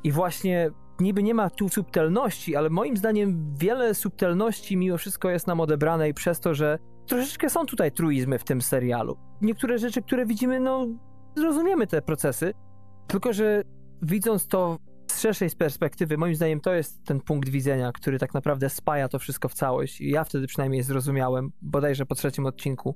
I 0.04 0.12
właśnie 0.12 0.70
niby 1.00 1.22
nie 1.22 1.34
ma 1.34 1.50
tu 1.50 1.68
subtelności, 1.68 2.56
ale 2.56 2.70
moim 2.70 2.96
zdaniem 2.96 3.54
wiele 3.58 3.94
subtelności 3.94 4.76
mimo 4.76 4.98
wszystko 4.98 5.30
jest 5.30 5.46
nam 5.46 5.60
odebrane 5.60 6.08
i 6.08 6.14
przez 6.14 6.40
to, 6.40 6.54
że 6.54 6.78
troszeczkę 7.06 7.50
są 7.50 7.66
tutaj 7.66 7.92
truizmy 7.92 8.38
w 8.38 8.44
tym 8.44 8.62
serialu. 8.62 9.16
Niektóre 9.40 9.78
rzeczy, 9.78 10.02
które 10.02 10.26
widzimy, 10.26 10.60
no 10.60 10.86
zrozumiemy 11.36 11.86
te 11.86 12.02
procesy, 12.02 12.54
tylko 13.06 13.32
że 13.32 13.62
widząc 14.02 14.48
to 14.48 14.78
z 15.10 15.20
szerszej 15.20 15.50
perspektywy, 15.50 16.18
moim 16.18 16.34
zdaniem 16.34 16.60
to 16.60 16.74
jest 16.74 17.04
ten 17.04 17.20
punkt 17.20 17.48
widzenia, 17.48 17.92
który 17.92 18.18
tak 18.18 18.34
naprawdę 18.34 18.70
spaja 18.70 19.08
to 19.08 19.18
wszystko 19.18 19.48
w 19.48 19.54
całość. 19.54 20.00
I 20.00 20.10
ja 20.10 20.24
wtedy 20.24 20.46
przynajmniej 20.46 20.82
zrozumiałem, 20.82 21.50
bodajże 21.62 22.06
po 22.06 22.14
trzecim 22.14 22.46
odcinku, 22.46 22.94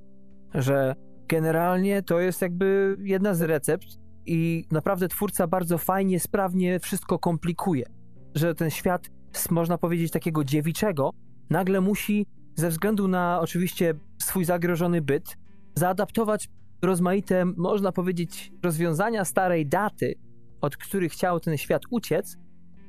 że 0.54 0.94
generalnie 1.28 2.02
to 2.02 2.20
jest 2.20 2.42
jakby 2.42 2.96
jedna 3.00 3.34
z 3.34 3.42
recept 3.42 3.86
i 4.28 4.64
naprawdę 4.70 5.08
twórca 5.08 5.46
bardzo 5.46 5.78
fajnie, 5.78 6.20
sprawnie 6.20 6.80
wszystko 6.80 7.18
komplikuje. 7.18 7.86
Że 8.34 8.54
ten 8.54 8.70
świat, 8.70 9.10
można 9.50 9.78
powiedzieć, 9.78 10.12
takiego 10.12 10.44
dziewiczego, 10.44 11.10
nagle 11.50 11.80
musi, 11.80 12.26
ze 12.54 12.68
względu 12.68 13.08
na 13.08 13.40
oczywiście 13.40 13.94
swój 14.22 14.44
zagrożony 14.44 15.02
byt, 15.02 15.36
zaadaptować 15.74 16.48
rozmaite, 16.82 17.44
można 17.44 17.92
powiedzieć, 17.92 18.52
rozwiązania 18.62 19.24
starej 19.24 19.66
daty, 19.66 20.14
od 20.60 20.76
których 20.76 21.12
chciał 21.12 21.40
ten 21.40 21.56
świat 21.56 21.82
uciec, 21.90 22.36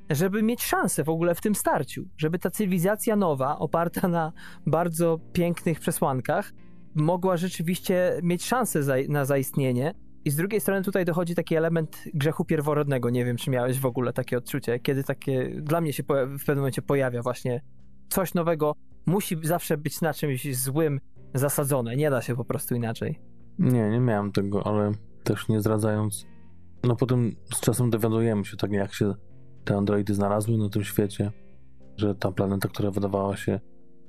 żeby 0.10 0.43
mieć 0.43 0.63
szansę 0.63 1.04
w 1.04 1.10
ogóle 1.10 1.36
w 1.36 1.41
tym 1.41 1.56
starciu, 1.56 2.06
żeby 2.17 2.39
ta 2.39 2.52
cywilizacja 2.52 3.15
nowa, 3.15 3.60
oparta 3.60 4.08
na 4.08 4.32
bardzo 4.65 5.19
pięknych 5.34 5.80
przesłankach, 5.80 6.52
mogła 6.95 7.38
rzeczywiście 7.38 8.19
mieć 8.23 8.45
szansę 8.45 8.84
za, 8.84 8.95
na 9.10 9.25
zaistnienie. 9.25 9.93
I 10.25 10.32
z 10.32 10.36
drugiej 10.36 10.62
strony 10.62 10.84
tutaj 10.84 11.05
dochodzi 11.05 11.36
taki 11.36 11.55
element 11.55 12.03
grzechu 12.13 12.45
pierworodnego. 12.45 13.10
Nie 13.10 13.25
wiem, 13.25 13.38
czy 13.38 13.49
miałeś 13.49 13.79
w 13.79 13.86
ogóle 13.86 14.13
takie 14.13 14.38
odczucie, 14.38 14.79
kiedy 14.79 15.03
takie 15.03 15.49
dla 15.62 15.82
mnie 15.82 15.93
się 15.93 16.03
w 16.03 16.05
pewnym 16.45 16.58
momencie 16.58 16.82
pojawia 16.82 17.21
właśnie 17.21 17.62
coś 18.10 18.34
nowego, 18.34 18.75
musi 19.05 19.38
zawsze 19.43 19.77
być 19.77 20.01
na 20.01 20.13
czymś 20.13 20.58
złym 20.58 20.99
zasadzone. 21.34 21.95
Nie 21.95 22.10
da 22.10 22.21
się 22.21 22.36
po 22.36 22.45
prostu 22.45 22.75
inaczej. 22.75 23.19
Nie, 23.60 23.89
nie 23.89 23.99
miałem 23.99 24.32
tego, 24.32 24.67
ale 24.67 24.91
też 25.23 25.47
nie 25.47 25.60
zdradzając. 25.60 26.25
No 26.84 26.95
potem 26.95 27.36
z 27.53 27.60
czasem 27.60 27.89
dowiadujemy 27.89 28.45
się, 28.45 28.58
tak 28.58 28.71
jak 28.71 28.93
się 28.93 29.13
te 29.63 29.77
androidy 29.77 30.13
znalazły 30.13 30.58
na 30.58 30.69
tym 30.69 30.84
świecie, 30.84 31.32
że 31.97 32.15
ta 32.15 32.32
planeta, 32.32 32.67
która 32.67 32.91
wydawała 32.91 33.38
się 33.38 33.60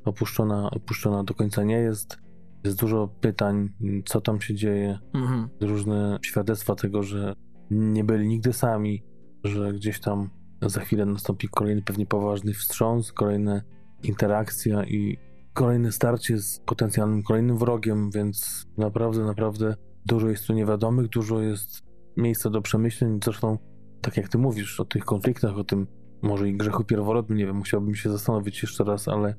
opuszczona, 0.04 0.70
opuszczona 0.70 1.24
do 1.24 1.34
końca 1.34 1.64
nie 1.64 1.76
jest. 1.76 2.18
Jest 2.64 2.78
dużo 2.80 3.08
pytań, 3.20 3.68
co 4.04 4.20
tam 4.20 4.40
się 4.40 4.54
dzieje, 4.54 4.98
Mhm. 5.14 5.48
różne 5.60 6.18
świadectwa 6.22 6.74
tego, 6.74 7.02
że 7.02 7.34
nie 7.70 8.04
byli 8.04 8.28
nigdy 8.28 8.52
sami, 8.52 9.02
że 9.44 9.72
gdzieś 9.72 10.00
tam 10.00 10.30
za 10.62 10.80
chwilę 10.80 11.06
nastąpi 11.06 11.48
kolejny 11.48 11.82
pewnie 11.82 12.06
poważny 12.06 12.54
wstrząs, 12.54 13.12
kolejna 13.12 13.62
interakcja 14.02 14.84
i 14.84 15.18
kolejne 15.54 15.92
starcie 15.92 16.38
z 16.38 16.60
potencjalnym 16.66 17.22
kolejnym 17.22 17.58
wrogiem, 17.58 18.10
więc 18.10 18.66
naprawdę, 18.78 19.24
naprawdę 19.24 19.74
dużo 20.06 20.28
jest 20.28 20.46
tu 20.46 20.52
niewiadomych, 20.52 21.08
dużo 21.08 21.40
jest 21.40 21.82
miejsca 22.16 22.50
do 22.50 22.62
przemyśleń. 22.62 23.18
Zresztą, 23.24 23.58
tak 24.00 24.16
jak 24.16 24.28
ty 24.28 24.38
mówisz 24.38 24.80
o 24.80 24.84
tych 24.84 25.04
konfliktach, 25.04 25.58
o 25.58 25.64
tym 25.64 25.86
może 26.22 26.48
i 26.48 26.56
grzechu 26.56 26.84
pierworodnym, 26.84 27.38
nie 27.38 27.46
wiem, 27.46 27.56
musiałbym 27.56 27.94
się 27.94 28.10
zastanowić 28.10 28.62
jeszcze 28.62 28.84
raz, 28.84 29.08
ale 29.08 29.34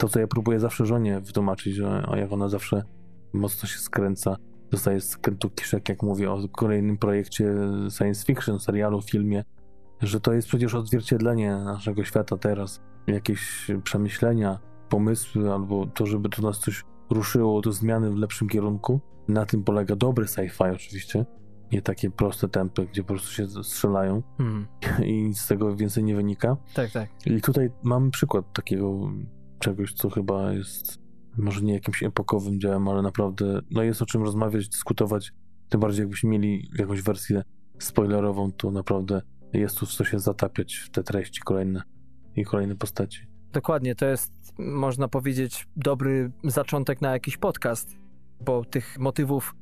to, 0.00 0.08
co 0.08 0.20
ja 0.20 0.26
próbuję 0.26 0.60
zawsze 0.60 0.86
żonie 0.86 1.20
wytłumaczyć, 1.20 1.74
że 1.74 2.06
o, 2.06 2.16
jak 2.16 2.32
ona 2.32 2.48
zawsze 2.48 2.82
mocno 3.32 3.68
się 3.68 3.78
skręca, 3.78 4.36
dostaje 4.70 5.00
skrętu 5.00 5.50
kiszek, 5.50 5.88
jak 5.88 6.02
mówię 6.02 6.32
o 6.32 6.48
kolejnym 6.48 6.98
projekcie 6.98 7.54
science 7.98 8.24
fiction, 8.24 8.60
serialu, 8.60 9.02
filmie, 9.02 9.44
że 10.00 10.20
to 10.20 10.32
jest 10.32 10.48
przecież 10.48 10.74
odzwierciedlenie 10.74 11.56
naszego 11.56 12.04
świata 12.04 12.36
teraz. 12.36 12.80
Jakieś 13.06 13.66
przemyślenia, 13.84 14.58
pomysły, 14.88 15.52
albo 15.52 15.86
to, 15.86 16.06
żeby 16.06 16.28
to 16.28 16.42
nas 16.42 16.58
coś 16.58 16.84
ruszyło 17.10 17.60
do 17.60 17.72
zmiany 17.72 18.10
w 18.10 18.16
lepszym 18.16 18.48
kierunku. 18.48 19.00
Na 19.28 19.46
tym 19.46 19.64
polega 19.64 19.96
dobry 19.96 20.24
sci-fi 20.24 20.74
oczywiście. 20.74 21.26
Nie 21.72 21.82
takie 21.82 22.10
proste 22.10 22.48
tempy, 22.48 22.86
gdzie 22.86 23.02
po 23.02 23.08
prostu 23.08 23.30
się 23.30 23.46
strzelają 23.48 24.22
Mhm. 24.38 24.66
i 25.04 25.22
nic 25.22 25.40
z 25.40 25.46
tego 25.46 25.76
więcej 25.76 26.04
nie 26.04 26.14
wynika. 26.16 26.56
Tak, 26.74 26.90
tak. 26.90 27.08
I 27.26 27.40
tutaj 27.40 27.70
mamy 27.82 28.10
przykład 28.10 28.52
takiego 28.52 29.10
czegoś, 29.60 29.92
co 29.92 30.10
chyba 30.10 30.52
jest 30.52 31.00
może 31.36 31.60
nie 31.60 31.74
jakimś 31.74 32.02
epokowym 32.02 32.60
dziełem, 32.60 32.88
ale 32.88 33.02
naprawdę 33.02 33.60
no 33.70 33.82
jest 33.82 34.02
o 34.02 34.06
czym 34.06 34.22
rozmawiać, 34.22 34.68
dyskutować. 34.68 35.32
Tym 35.68 35.80
bardziej 35.80 36.02
jakbyśmy 36.02 36.30
mieli 36.30 36.70
jakąś 36.78 37.02
wersję 37.02 37.42
spoilerową, 37.78 38.52
to 38.52 38.70
naprawdę 38.70 39.22
jest 39.52 39.78
tu 39.78 39.86
w 39.86 39.90
co 39.90 40.04
się 40.04 40.18
zatapiać 40.18 40.74
w 40.74 40.90
te 40.90 41.02
treści 41.02 41.40
kolejne 41.40 41.82
i 42.36 42.44
kolejne 42.44 42.76
postaci. 42.76 43.26
Dokładnie, 43.52 43.94
to 43.94 44.06
jest, 44.06 44.32
można 44.58 45.08
powiedzieć, 45.08 45.66
dobry 45.76 46.32
zaczątek 46.44 47.00
na 47.00 47.12
jakiś 47.12 47.36
podcast, 47.36 47.96
bo 48.40 48.64
tych 48.64 48.98
motywów 48.98 49.54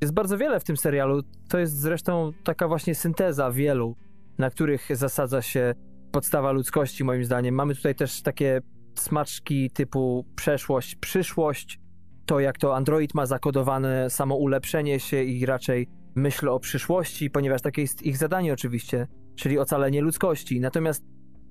jest 0.00 0.14
bardzo 0.14 0.38
wiele 0.38 0.60
w 0.60 0.64
tym 0.64 0.76
serialu. 0.76 1.22
To 1.48 1.58
jest 1.58 1.78
zresztą 1.78 2.32
taka 2.44 2.68
właśnie 2.68 2.94
synteza 2.94 3.50
wielu, 3.50 3.96
na 4.38 4.50
których 4.50 4.88
zasadza 4.96 5.42
się 5.42 5.74
podstawa 6.12 6.52
ludzkości, 6.52 7.04
moim 7.04 7.24
zdaniem. 7.24 7.54
Mamy 7.54 7.74
tutaj 7.74 7.94
też 7.94 8.22
takie 8.22 8.60
smaczki 9.00 9.70
typu 9.70 10.26
przeszłość, 10.36 10.96
przyszłość, 10.96 11.80
to 12.26 12.40
jak 12.40 12.58
to 12.58 12.76
Android 12.76 13.14
ma 13.14 13.26
zakodowane 13.26 14.10
samo 14.10 14.36
ulepszenie 14.36 15.00
się 15.00 15.22
i 15.22 15.46
raczej 15.46 15.88
myśl 16.14 16.48
o 16.48 16.60
przyszłości, 16.60 17.30
ponieważ 17.30 17.62
takie 17.62 17.82
jest 17.82 18.02
ich 18.02 18.16
zadanie 18.16 18.52
oczywiście, 18.52 19.06
czyli 19.36 19.58
ocalenie 19.58 20.00
ludzkości. 20.00 20.60
Natomiast 20.60 21.04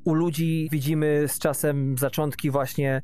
u 0.05 0.13
ludzi 0.13 0.67
widzimy 0.71 1.23
z 1.27 1.39
czasem 1.39 1.97
zaczątki 1.97 2.51
właśnie 2.51 3.01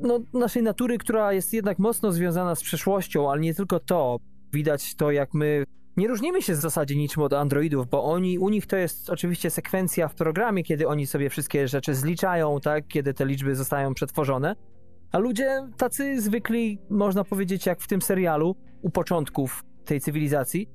no, 0.00 0.20
naszej 0.34 0.62
natury, 0.62 0.98
która 0.98 1.32
jest 1.32 1.52
jednak 1.52 1.78
mocno 1.78 2.12
związana 2.12 2.54
z 2.54 2.62
przeszłością, 2.62 3.30
ale 3.30 3.40
nie 3.40 3.54
tylko 3.54 3.80
to. 3.80 4.16
Widać 4.52 4.94
to, 4.94 5.10
jak 5.10 5.34
my 5.34 5.64
nie 5.96 6.08
różnimy 6.08 6.42
się 6.42 6.52
w 6.52 6.56
zasadzie 6.56 6.96
niczym 6.96 7.22
od 7.22 7.32
androidów, 7.32 7.88
bo 7.88 8.04
oni, 8.04 8.38
u 8.38 8.48
nich 8.48 8.66
to 8.66 8.76
jest 8.76 9.10
oczywiście 9.10 9.50
sekwencja 9.50 10.08
w 10.08 10.14
programie, 10.14 10.62
kiedy 10.62 10.88
oni 10.88 11.06
sobie 11.06 11.30
wszystkie 11.30 11.68
rzeczy 11.68 11.94
zliczają, 11.94 12.60
tak, 12.60 12.86
kiedy 12.86 13.14
te 13.14 13.26
liczby 13.26 13.54
zostają 13.54 13.94
przetworzone. 13.94 14.54
A 15.12 15.18
ludzie 15.18 15.68
tacy 15.76 16.20
zwykli, 16.20 16.78
można 16.90 17.24
powiedzieć, 17.24 17.66
jak 17.66 17.80
w 17.80 17.88
tym 17.88 18.02
serialu, 18.02 18.56
u 18.82 18.90
początków 18.90 19.64
tej 19.84 20.00
cywilizacji, 20.00 20.68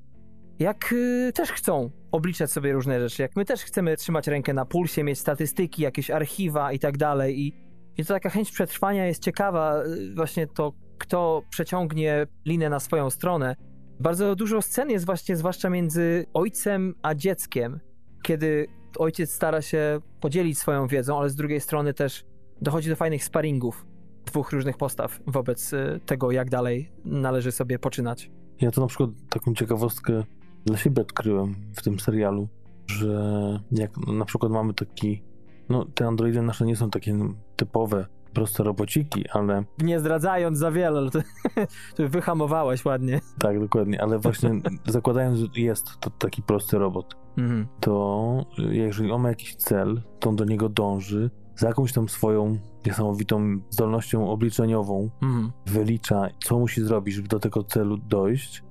jak 0.60 0.94
y, 0.94 1.32
też 1.36 1.52
chcą 1.52 1.92
obliczać 2.12 2.52
sobie 2.52 2.74
różne 2.74 3.10
rzeczy, 3.10 3.22
jak 3.22 3.36
my 3.36 3.46
też 3.46 3.64
chcemy 3.64 3.98
trzymać 3.98 4.28
rękę 4.28 4.54
na 4.54 4.66
pulsie, 4.66 5.04
mieć 5.04 5.20
statystyki, 5.20 5.82
jakieś 5.82 6.12
archiwa 6.12 6.72
i 6.72 6.80
tak 6.80 6.98
dalej. 6.98 7.40
I, 7.40 7.54
i 7.98 8.06
to 8.06 8.14
taka 8.14 8.30
chęć 8.30 8.52
przetrwania 8.52 9.06
jest 9.06 9.24
ciekawa, 9.24 9.84
y, 9.84 10.16
właśnie 10.16 10.48
to, 10.48 10.74
kto 10.98 11.42
przeciągnie 11.50 12.28
linę 12.46 12.70
na 12.70 12.80
swoją 12.80 13.10
stronę. 13.10 13.56
Bardzo 14.00 14.36
dużo 14.36 14.62
scen 14.62 14.90
jest 14.90 15.06
właśnie, 15.06 15.38
zwłaszcza 15.38 15.70
między 15.70 16.26
ojcem 16.34 16.96
a 17.02 17.16
dzieckiem, 17.16 17.80
kiedy 18.24 18.68
ojciec 18.98 19.32
stara 19.32 19.62
się 19.62 20.00
podzielić 20.20 20.60
swoją 20.60 20.88
wiedzą, 20.88 21.20
ale 21.20 21.30
z 21.30 21.36
drugiej 21.36 21.62
strony 21.62 21.94
też 21.94 22.26
dochodzi 22.62 22.90
do 22.90 22.96
fajnych 22.96 23.24
sparingów 23.24 23.86
dwóch 24.26 24.52
różnych 24.52 24.78
postaw 24.78 25.20
wobec 25.28 25.74
y, 25.74 26.00
tego, 26.06 26.32
jak 26.32 26.50
dalej 26.50 26.92
należy 27.06 27.52
sobie 27.52 27.80
poczynać. 27.80 28.32
Ja 28.62 28.72
to 28.72 28.82
na 28.82 28.88
przykład 28.88 29.10
taką 29.30 29.54
ciekawostkę 29.54 30.24
dla 30.66 30.78
siebie 30.78 31.02
odkryłem 31.02 31.56
w 31.76 31.82
tym 31.82 32.00
serialu, 32.00 32.48
że 32.88 33.60
jak 33.72 33.98
na 33.98 34.26
przykład 34.26 34.52
mamy 34.52 34.74
taki, 34.74 35.24
no 35.70 35.86
te 35.86 36.08
androidy 36.08 36.42
nasze 36.42 36.66
nie 36.66 36.76
są 36.76 36.90
takie 36.90 37.18
typowe, 37.56 38.06
proste 38.34 38.64
robociki, 38.64 39.30
ale... 39.30 39.64
Nie 39.82 40.00
zdradzając 40.00 40.58
za 40.58 40.72
wiele, 40.72 40.98
ale 40.98 41.12
to, 41.12 41.20
to 41.96 42.10
wyhamowałeś 42.10 42.86
ładnie. 42.86 43.20
Tak, 43.40 43.60
dokładnie, 43.60 44.02
ale 44.02 44.20
właśnie 44.20 44.52
zakładając, 44.86 45.40
że 45.40 45.48
jest 45.56 46.00
to 46.00 46.10
taki 46.10 46.42
prosty 46.42 46.78
robot, 46.78 47.16
mhm. 47.38 47.68
to 47.80 48.46
jeżeli 48.58 49.12
on 49.12 49.22
ma 49.22 49.30
jakiś 49.30 49.56
cel, 49.56 50.02
to 50.20 50.30
on 50.30 50.36
do 50.36 50.46
niego 50.46 50.70
dąży, 50.70 51.30
za 51.56 51.68
jakąś 51.68 51.94
tam 51.94 52.10
swoją 52.10 52.58
niesamowitą 52.86 53.60
zdolnością 53.70 54.30
obliczeniową 54.30 55.10
mhm. 55.22 55.52
wylicza, 55.66 56.30
co 56.44 56.60
musi 56.60 56.82
zrobić, 56.82 57.16
żeby 57.16 57.28
do 57.28 57.40
tego 57.40 57.64
celu 57.64 57.98
dojść 57.98 58.64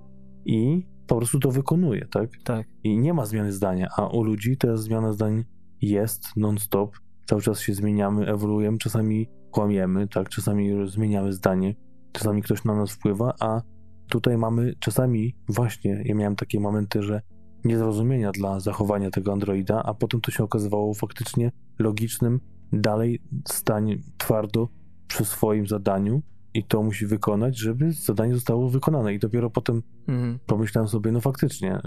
i 0.45 0.87
po 1.07 1.17
prostu 1.17 1.41
to 1.41 1.51
wykonuje, 1.51 2.07
tak? 2.11 2.31
Tak. 2.45 2.67
I 2.85 2.99
nie 2.99 3.15
ma 3.15 3.27
zmiany 3.27 3.53
zdania, 3.53 3.89
a 3.97 4.07
u 4.07 4.23
ludzi 4.23 4.57
ta 4.57 4.77
zmiana 4.77 5.13
zdań 5.13 5.45
jest 5.83 6.37
non-stop. 6.37 6.97
Cały 7.27 7.43
czas 7.43 7.61
się 7.61 7.75
zmieniamy, 7.75 8.27
ewoluujemy, 8.27 8.79
czasami 8.79 9.29
kłamiemy, 9.57 10.09
tak? 10.09 10.29
Czasami 10.29 10.89
zmieniamy 10.89 11.33
zdanie, 11.33 11.75
czasami 12.13 12.43
ktoś 12.43 12.65
na 12.65 12.77
nas 12.77 12.91
wpływa, 12.91 13.35
a 13.41 13.63
tutaj 14.09 14.39
mamy 14.39 14.75
czasami 14.79 15.37
właśnie, 15.49 16.03
ja 16.05 16.15
miałem 16.15 16.37
takie 16.37 16.61
momenty, 16.61 17.03
że 17.03 17.23
niezrozumienia 17.65 18.33
dla 18.33 18.61
zachowania 18.61 19.11
tego 19.11 19.33
androida, 19.33 19.83
a 19.83 19.95
potem 19.95 20.21
to 20.21 20.31
się 20.31 20.45
okazywało 20.45 20.95
faktycznie 20.95 21.53
logicznym, 21.79 22.41
dalej 22.73 23.23
stań 23.49 24.03
twardo 24.19 24.69
przy 25.07 25.25
swoim 25.25 25.67
zadaniu 25.67 26.23
i 26.55 26.65
to 26.65 26.83
musi 26.83 27.07
wykonać, 27.07 27.59
żeby 27.59 27.93
zadanie 27.93 28.35
zostało 28.35 28.71
wykonane. 28.71 29.15
I 29.15 29.19
dopiero 29.19 29.51
potem 29.51 29.83
mhm. 30.09 30.39
pomyślałem 30.47 30.89
sobie, 30.89 31.13
no 31.13 31.21
faktycznie, 31.21 31.77
y, 31.77 31.81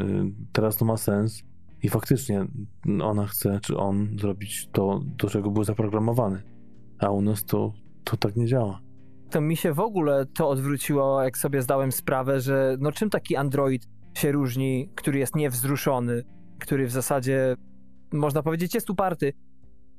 teraz 0.52 0.78
to 0.78 0.86
ma 0.86 0.98
sens 0.98 1.44
i 1.84 1.90
faktycznie 1.90 2.48
ona 3.02 3.28
chce, 3.28 3.60
czy 3.62 3.78
on 3.78 4.18
zrobić 4.20 4.70
to, 4.72 5.02
do 5.18 5.30
czego 5.30 5.52
był 5.52 5.64
zaprogramowany. 5.64 6.42
A 7.00 7.10
u 7.10 7.22
nas 7.22 7.46
to, 7.46 7.74
to 8.04 8.18
tak 8.18 8.36
nie 8.36 8.46
działa. 8.46 8.82
To 9.30 9.42
mi 9.42 9.58
się 9.58 9.74
w 9.74 9.80
ogóle 9.80 10.26
to 10.26 10.50
odwróciło, 10.50 11.24
jak 11.24 11.38
sobie 11.38 11.62
zdałem 11.62 11.92
sprawę, 11.92 12.40
że 12.40 12.78
no 12.80 12.92
czym 12.92 13.10
taki 13.10 13.36
android 13.36 13.88
się 14.14 14.32
różni, 14.32 14.90
który 14.96 15.20
jest 15.20 15.36
niewzruszony, 15.36 16.24
który 16.60 16.88
w 16.88 16.92
zasadzie, 16.92 17.56
można 18.14 18.44
powiedzieć, 18.44 18.76
jest 18.76 18.90
uparty. 18.90 19.34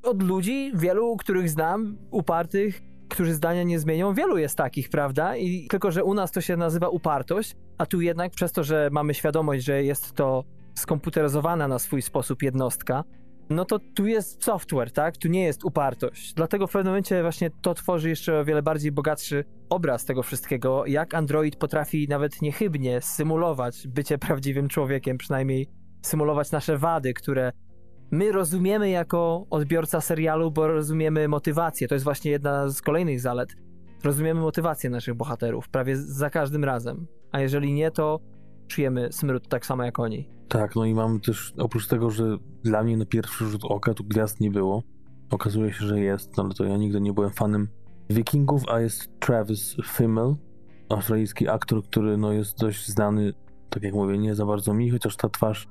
Od 0.02 0.22
ludzi, 0.22 0.72
wielu, 0.74 1.16
których 1.16 1.50
znam, 1.50 1.98
upartych, 2.10 2.82
którzy 3.08 3.34
zdania 3.34 3.62
nie 3.62 3.78
zmienią, 3.78 4.14
wielu 4.14 4.38
jest 4.38 4.56
takich, 4.56 4.88
prawda? 4.88 5.36
I 5.36 5.66
tylko, 5.68 5.90
że 5.90 6.04
u 6.04 6.14
nas 6.14 6.32
to 6.32 6.40
się 6.40 6.56
nazywa 6.56 6.88
upartość, 6.88 7.56
a 7.78 7.86
tu 7.86 8.00
jednak 8.00 8.32
przez 8.32 8.52
to, 8.52 8.64
że 8.64 8.88
mamy 8.92 9.14
świadomość, 9.14 9.64
że 9.64 9.84
jest 9.84 10.12
to 10.12 10.44
skomputeryzowana 10.74 11.68
na 11.68 11.78
swój 11.78 12.02
sposób 12.02 12.42
jednostka, 12.42 13.04
no 13.50 13.64
to 13.64 13.78
tu 13.78 14.06
jest 14.06 14.44
software, 14.44 14.92
tak? 14.92 15.16
Tu 15.16 15.28
nie 15.28 15.44
jest 15.44 15.64
upartość. 15.64 16.34
Dlatego 16.34 16.66
w 16.66 16.72
pewnym 16.72 16.92
momencie 16.92 17.22
właśnie 17.22 17.50
to 17.62 17.74
tworzy 17.74 18.08
jeszcze 18.08 18.40
o 18.40 18.44
wiele 18.44 18.62
bardziej 18.62 18.92
bogatszy 18.92 19.44
obraz 19.70 20.04
tego 20.04 20.22
wszystkiego, 20.22 20.86
jak 20.86 21.14
Android 21.14 21.56
potrafi 21.56 22.06
nawet 22.08 22.42
niechybnie 22.42 23.00
symulować 23.00 23.88
bycie 23.88 24.18
prawdziwym 24.18 24.68
człowiekiem, 24.68 25.18
przynajmniej 25.18 25.68
symulować 26.02 26.50
nasze 26.50 26.78
wady, 26.78 27.14
które 27.14 27.52
my 28.10 28.32
rozumiemy 28.32 28.90
jako 28.90 29.46
odbiorca 29.50 30.00
serialu, 30.00 30.50
bo 30.50 30.66
rozumiemy 30.66 31.28
motywację. 31.28 31.88
To 31.88 31.94
jest 31.94 32.04
właśnie 32.04 32.30
jedna 32.30 32.68
z 32.68 32.82
kolejnych 32.82 33.20
zalet. 33.20 33.54
Rozumiemy 34.04 34.40
motywację 34.40 34.90
naszych 34.90 35.14
bohaterów 35.14 35.68
prawie 35.68 35.96
za 35.96 36.30
każdym 36.30 36.64
razem. 36.64 37.06
A 37.32 37.40
jeżeli 37.40 37.72
nie, 37.72 37.90
to 37.90 38.20
czujemy 38.68 39.12
smród 39.12 39.48
tak 39.48 39.66
samo 39.66 39.84
jak 39.84 39.98
oni. 39.98 40.39
Tak, 40.50 40.76
no 40.76 40.84
i 40.84 40.94
mamy 40.94 41.20
też, 41.20 41.54
oprócz 41.58 41.86
tego, 41.86 42.10
że 42.10 42.36
dla 42.62 42.82
mnie 42.82 42.96
na 42.96 43.06
pierwszy 43.06 43.44
rzut 43.44 43.64
oka 43.64 43.94
tu 43.94 44.04
gwiazd 44.04 44.40
nie 44.40 44.50
było, 44.50 44.82
okazuje 45.30 45.72
się, 45.72 45.86
że 45.86 46.00
jest, 46.00 46.36
no 46.36 46.42
ale 46.44 46.54
to 46.54 46.64
ja 46.64 46.76
nigdy 46.76 47.00
nie 47.00 47.12
byłem 47.12 47.30
fanem 47.30 47.68
Wikingów, 48.10 48.62
a 48.68 48.80
jest 48.80 49.20
Travis 49.20 49.76
Fimmel, 49.84 50.34
australijski 50.88 51.48
aktor, 51.48 51.82
który 51.82 52.16
no 52.16 52.32
jest 52.32 52.58
dość 52.58 52.88
znany, 52.88 53.34
tak 53.70 53.82
jak 53.82 53.94
mówię, 53.94 54.18
nie 54.18 54.34
za 54.34 54.46
bardzo 54.46 54.74
mi, 54.74 54.90
chociaż 54.90 55.16
ta 55.16 55.28
twarz 55.28 55.68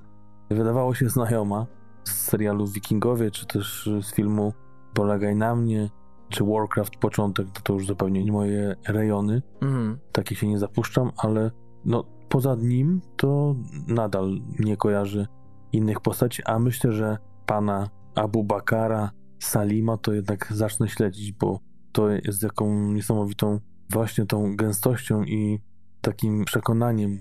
wydawało 0.50 0.94
się 0.94 1.10
znajoma 1.10 1.66
z 2.04 2.12
serialu 2.12 2.68
Wikingowie, 2.68 3.32
czy 3.32 3.46
też 3.46 3.90
z 4.02 4.14
filmu 4.14 4.54
Polegaj 4.94 5.36
na 5.36 5.56
mnie, 5.56 5.90
czy 6.30 6.44
Warcraft 6.44 6.96
początek, 6.96 7.48
to, 7.52 7.62
to 7.62 7.74
już 7.74 7.88
zupełnie 7.88 8.24
nie 8.24 8.32
moje 8.32 8.76
rejony. 8.88 9.42
Mhm. 9.62 10.00
Takie 10.12 10.36
się 10.36 10.48
nie 10.48 10.60
zapuszczam, 10.60 11.12
ale 11.18 11.52
no 11.86 12.19
poza 12.30 12.56
nim 12.56 13.02
to 13.18 13.56
nadal 13.88 14.42
nie 14.60 14.78
kojarzy 14.78 15.28
innych 15.72 16.00
postaci, 16.00 16.44
a 16.46 16.60
myślę, 16.60 16.92
że 16.92 17.18
pana 17.46 17.90
Abu 18.16 18.44
Bakara 18.44 19.12
Salima 19.40 19.98
to 19.98 20.14
jednak 20.14 20.54
zacznę 20.54 20.90
śledzić, 20.90 21.32
bo 21.32 21.60
to 21.92 22.10
jest 22.10 22.44
jaką 22.44 22.92
niesamowitą 22.92 23.60
właśnie 23.90 24.26
tą 24.26 24.56
gęstością 24.56 25.24
i 25.24 25.60
takim 26.02 26.46
przekonaniem, 26.46 27.20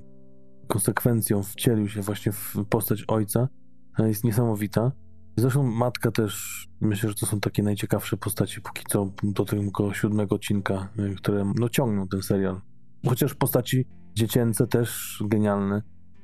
konsekwencją 0.68 1.42
wcielił 1.42 1.88
się 1.88 2.02
właśnie 2.02 2.32
w 2.32 2.56
postać 2.70 3.04
ojca. 3.08 3.48
Jest 3.98 4.24
niesamowita. 4.24 4.92
Zresztą 5.36 5.62
matka 5.62 6.10
też, 6.10 6.66
myślę, 6.80 7.08
że 7.08 7.14
to 7.14 7.26
są 7.26 7.40
takie 7.40 7.62
najciekawsze 7.62 8.16
postacie 8.16 8.60
póki 8.60 8.84
co 8.88 9.12
do 9.22 9.44
tego 9.44 9.94
siódmego 9.94 10.34
odcinka, 10.34 10.88
które 11.16 11.52
no, 11.56 11.68
ciągną 11.68 12.08
ten 12.08 12.22
serial. 12.22 12.60
Chociaż 13.06 13.34
postaci 13.34 13.86
dziecięce 14.18 14.66
też 14.66 15.22
genialne. 15.26 15.82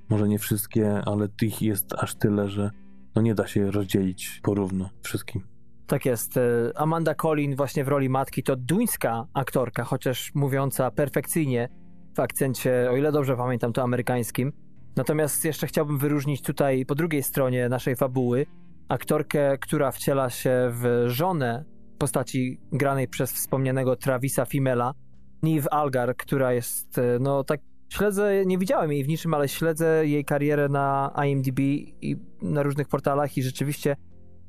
Może 0.08 0.28
nie 0.28 0.38
wszystkie, 0.38 1.02
ale 1.06 1.28
tych 1.28 1.62
jest 1.62 1.94
aż 1.94 2.14
tyle, 2.14 2.48
że 2.48 2.70
no 3.14 3.22
nie 3.22 3.34
da 3.34 3.46
się 3.46 3.70
rozdzielić 3.70 4.40
porówno 4.42 4.90
wszystkim. 5.02 5.42
Tak 5.86 6.06
jest. 6.06 6.36
E, 6.36 6.40
Amanda 6.74 7.14
Collin 7.14 7.56
właśnie 7.56 7.84
w 7.84 7.88
roli 7.88 8.08
matki 8.08 8.42
to 8.42 8.56
duńska 8.56 9.26
aktorka, 9.34 9.84
chociaż 9.84 10.34
mówiąca 10.34 10.90
perfekcyjnie 10.90 11.68
w 12.16 12.20
akcencie, 12.20 12.90
o 12.90 12.96
ile 12.96 13.12
dobrze 13.12 13.36
pamiętam, 13.36 13.72
to 13.72 13.82
amerykańskim. 13.82 14.52
Natomiast 14.96 15.44
jeszcze 15.44 15.66
chciałbym 15.66 15.98
wyróżnić 15.98 16.42
tutaj 16.42 16.86
po 16.86 16.94
drugiej 16.94 17.22
stronie 17.22 17.68
naszej 17.68 17.96
fabuły 17.96 18.46
aktorkę, 18.88 19.58
która 19.58 19.90
wciela 19.90 20.30
się 20.30 20.70
w 20.70 21.04
żonę 21.06 21.64
postaci 21.98 22.60
granej 22.72 23.08
przez 23.08 23.32
wspomnianego 23.32 23.96
Travisa 23.96 24.44
Fimela, 24.44 24.94
Niv 25.42 25.68
Algar, 25.70 26.16
która 26.16 26.52
jest, 26.52 26.98
e, 26.98 27.18
no 27.20 27.44
tak 27.44 27.60
śledzę, 27.88 28.46
nie 28.46 28.58
widziałem 28.58 28.92
jej 28.92 29.04
w 29.04 29.08
niczym, 29.08 29.34
ale 29.34 29.48
śledzę 29.48 30.06
jej 30.06 30.24
karierę 30.24 30.68
na 30.68 31.14
IMDb 31.26 31.60
i 31.60 32.16
na 32.42 32.62
różnych 32.62 32.88
portalach 32.88 33.36
i 33.36 33.42
rzeczywiście 33.42 33.96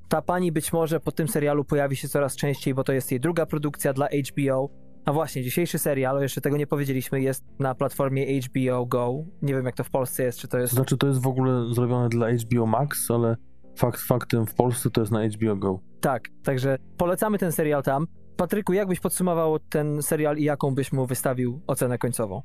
ta 0.09 0.21
pani 0.21 0.51
być 0.51 0.73
może 0.73 0.99
po 0.99 1.11
tym 1.11 1.27
serialu 1.27 1.65
pojawi 1.65 1.95
się 1.95 2.07
coraz 2.07 2.35
częściej, 2.35 2.73
bo 2.73 2.83
to 2.83 2.93
jest 2.93 3.11
jej 3.11 3.19
druga 3.19 3.45
produkcja 3.45 3.93
dla 3.93 4.07
HBO. 4.07 4.69
A 5.05 5.13
właśnie, 5.13 5.43
dzisiejszy 5.43 5.79
serial, 5.79 6.21
jeszcze 6.21 6.41
tego 6.41 6.57
nie 6.57 6.67
powiedzieliśmy, 6.67 7.21
jest 7.21 7.43
na 7.59 7.75
platformie 7.75 8.39
HBO 8.41 8.85
Go. 8.85 9.23
Nie 9.41 9.53
wiem, 9.53 9.65
jak 9.65 9.75
to 9.75 9.83
w 9.83 9.89
Polsce 9.89 10.23
jest, 10.23 10.39
czy 10.39 10.47
to 10.47 10.57
jest... 10.57 10.73
Znaczy, 10.73 10.97
to 10.97 11.07
jest 11.07 11.21
w 11.21 11.27
ogóle 11.27 11.73
zrobione 11.73 12.09
dla 12.09 12.27
HBO 12.31 12.65
Max, 12.65 13.11
ale 13.11 13.35
fakt 13.75 14.01
faktem 14.01 14.45
w 14.45 14.55
Polsce 14.55 14.89
to 14.89 15.01
jest 15.01 15.11
na 15.11 15.27
HBO 15.27 15.55
Go. 15.55 15.79
Tak, 16.01 16.23
także 16.43 16.77
polecamy 16.97 17.37
ten 17.37 17.51
serial 17.51 17.83
tam. 17.83 18.07
Patryku, 18.37 18.73
jak 18.73 18.87
byś 18.87 18.99
podsumował 18.99 19.59
ten 19.59 20.01
serial 20.01 20.37
i 20.37 20.43
jaką 20.43 20.75
byś 20.75 20.93
mu 20.93 21.05
wystawił 21.05 21.61
ocenę 21.67 21.97
końcową? 21.97 22.41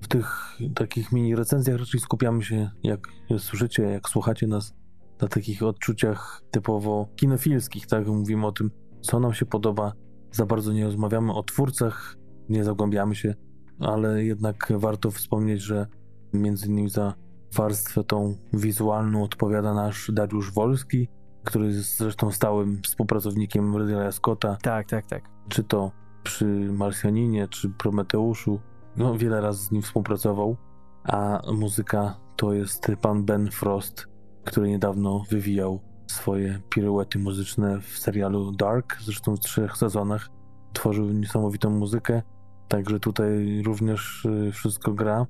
W 0.00 0.08
tych 0.08 0.56
takich 0.74 1.12
mini 1.12 1.36
recenzjach 1.36 1.78
raczej 1.78 2.00
skupiamy 2.00 2.42
się, 2.42 2.70
jak 2.82 3.00
słyszycie, 3.38 3.82
jak 3.82 4.08
słuchacie 4.08 4.46
nas, 4.46 4.74
na 5.20 5.28
takich 5.28 5.62
odczuciach 5.62 6.42
typowo 6.50 7.08
kinofilskich, 7.16 7.86
tak? 7.86 8.06
Mówimy 8.06 8.46
o 8.46 8.52
tym, 8.52 8.70
co 9.00 9.20
nam 9.20 9.34
się 9.34 9.46
podoba. 9.46 9.92
Za 10.32 10.46
bardzo 10.46 10.72
nie 10.72 10.84
rozmawiamy 10.84 11.32
o 11.32 11.42
twórcach, 11.42 12.16
nie 12.48 12.64
zagłębiamy 12.64 13.14
się, 13.14 13.34
ale 13.80 14.24
jednak 14.24 14.72
warto 14.76 15.10
wspomnieć, 15.10 15.62
że 15.62 15.86
między 16.32 16.66
innymi 16.66 16.90
za 16.90 17.14
warstwę 17.54 18.04
tą 18.04 18.36
wizualną 18.52 19.24
odpowiada 19.24 19.74
nasz 19.74 20.10
Dariusz 20.14 20.52
Wolski, 20.52 21.08
który 21.44 21.66
jest 21.66 21.98
zresztą 21.98 22.30
stałym 22.30 22.82
współpracownikiem 22.82 23.78
Ridleya 23.78 24.12
Scotta. 24.12 24.56
Tak, 24.62 24.88
tak, 24.88 25.06
tak. 25.06 25.30
Czy 25.48 25.64
to 25.64 25.92
przy 26.22 26.46
Marsjaninie, 26.72 27.48
czy 27.48 27.70
Prometeuszu. 27.70 28.60
No, 28.96 29.18
wiele 29.18 29.40
razy 29.40 29.64
z 29.64 29.70
nim 29.70 29.82
współpracował. 29.82 30.56
A 31.04 31.42
muzyka 31.52 32.20
to 32.36 32.52
jest 32.52 32.86
pan 33.00 33.24
Ben 33.24 33.50
Frost, 33.50 34.06
który 34.44 34.68
niedawno 34.68 35.24
wywijał 35.30 35.80
swoje 36.06 36.60
piruety 36.68 37.18
muzyczne 37.18 37.80
w 37.80 37.98
serialu 37.98 38.52
Dark, 38.52 38.96
zresztą 39.00 39.36
w 39.36 39.40
trzech 39.40 39.76
sezonach. 39.76 40.28
Tworzył 40.72 41.10
niesamowitą 41.12 41.70
muzykę, 41.70 42.22
także 42.68 43.00
tutaj 43.00 43.62
również 43.66 44.24
y, 44.24 44.52
wszystko 44.52 44.92
gra. 44.92 45.26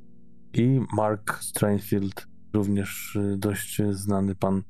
I 0.54 0.80
Mark 0.96 1.38
Strainfield, 1.42 2.26
również 2.54 3.16
y, 3.16 3.36
dość 3.38 3.82
znany 3.90 4.34
pan 4.34 4.62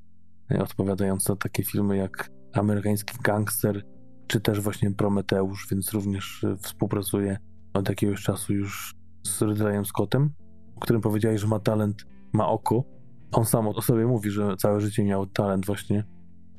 e, 0.51 0.63
odpowiadając 0.63 1.23
za 1.23 1.37
takie 1.37 1.65
filmy 1.65 1.97
jak 1.97 2.31
Amerykański 2.53 3.19
Gangster, 3.23 3.83
czy 4.27 4.41
też 4.41 4.61
właśnie 4.61 4.91
Prometeusz, 4.91 5.67
więc 5.71 5.93
również 5.93 6.47
współpracuje 6.59 7.39
od 7.75 7.89
jakiegoś 7.89 8.23
czasu 8.23 8.55
już 8.55 8.95
z 9.27 9.43
Ridleyem 9.43 9.85
Scottem, 9.85 10.31
o 10.77 10.81
którym 10.81 11.03
powiedziałeś, 11.03 11.41
że 11.41 11.47
ma 11.47 11.61
talent, 11.61 12.07
ma 12.33 12.49
oko. 12.49 12.85
On 13.33 13.45
sam 13.45 13.69
o 13.69 13.83
sobie 13.83 14.07
mówi, 14.07 14.31
że 14.31 14.57
całe 14.57 14.81
życie 14.81 15.05
miał 15.05 15.27
talent 15.27 15.67
właśnie 15.67 16.05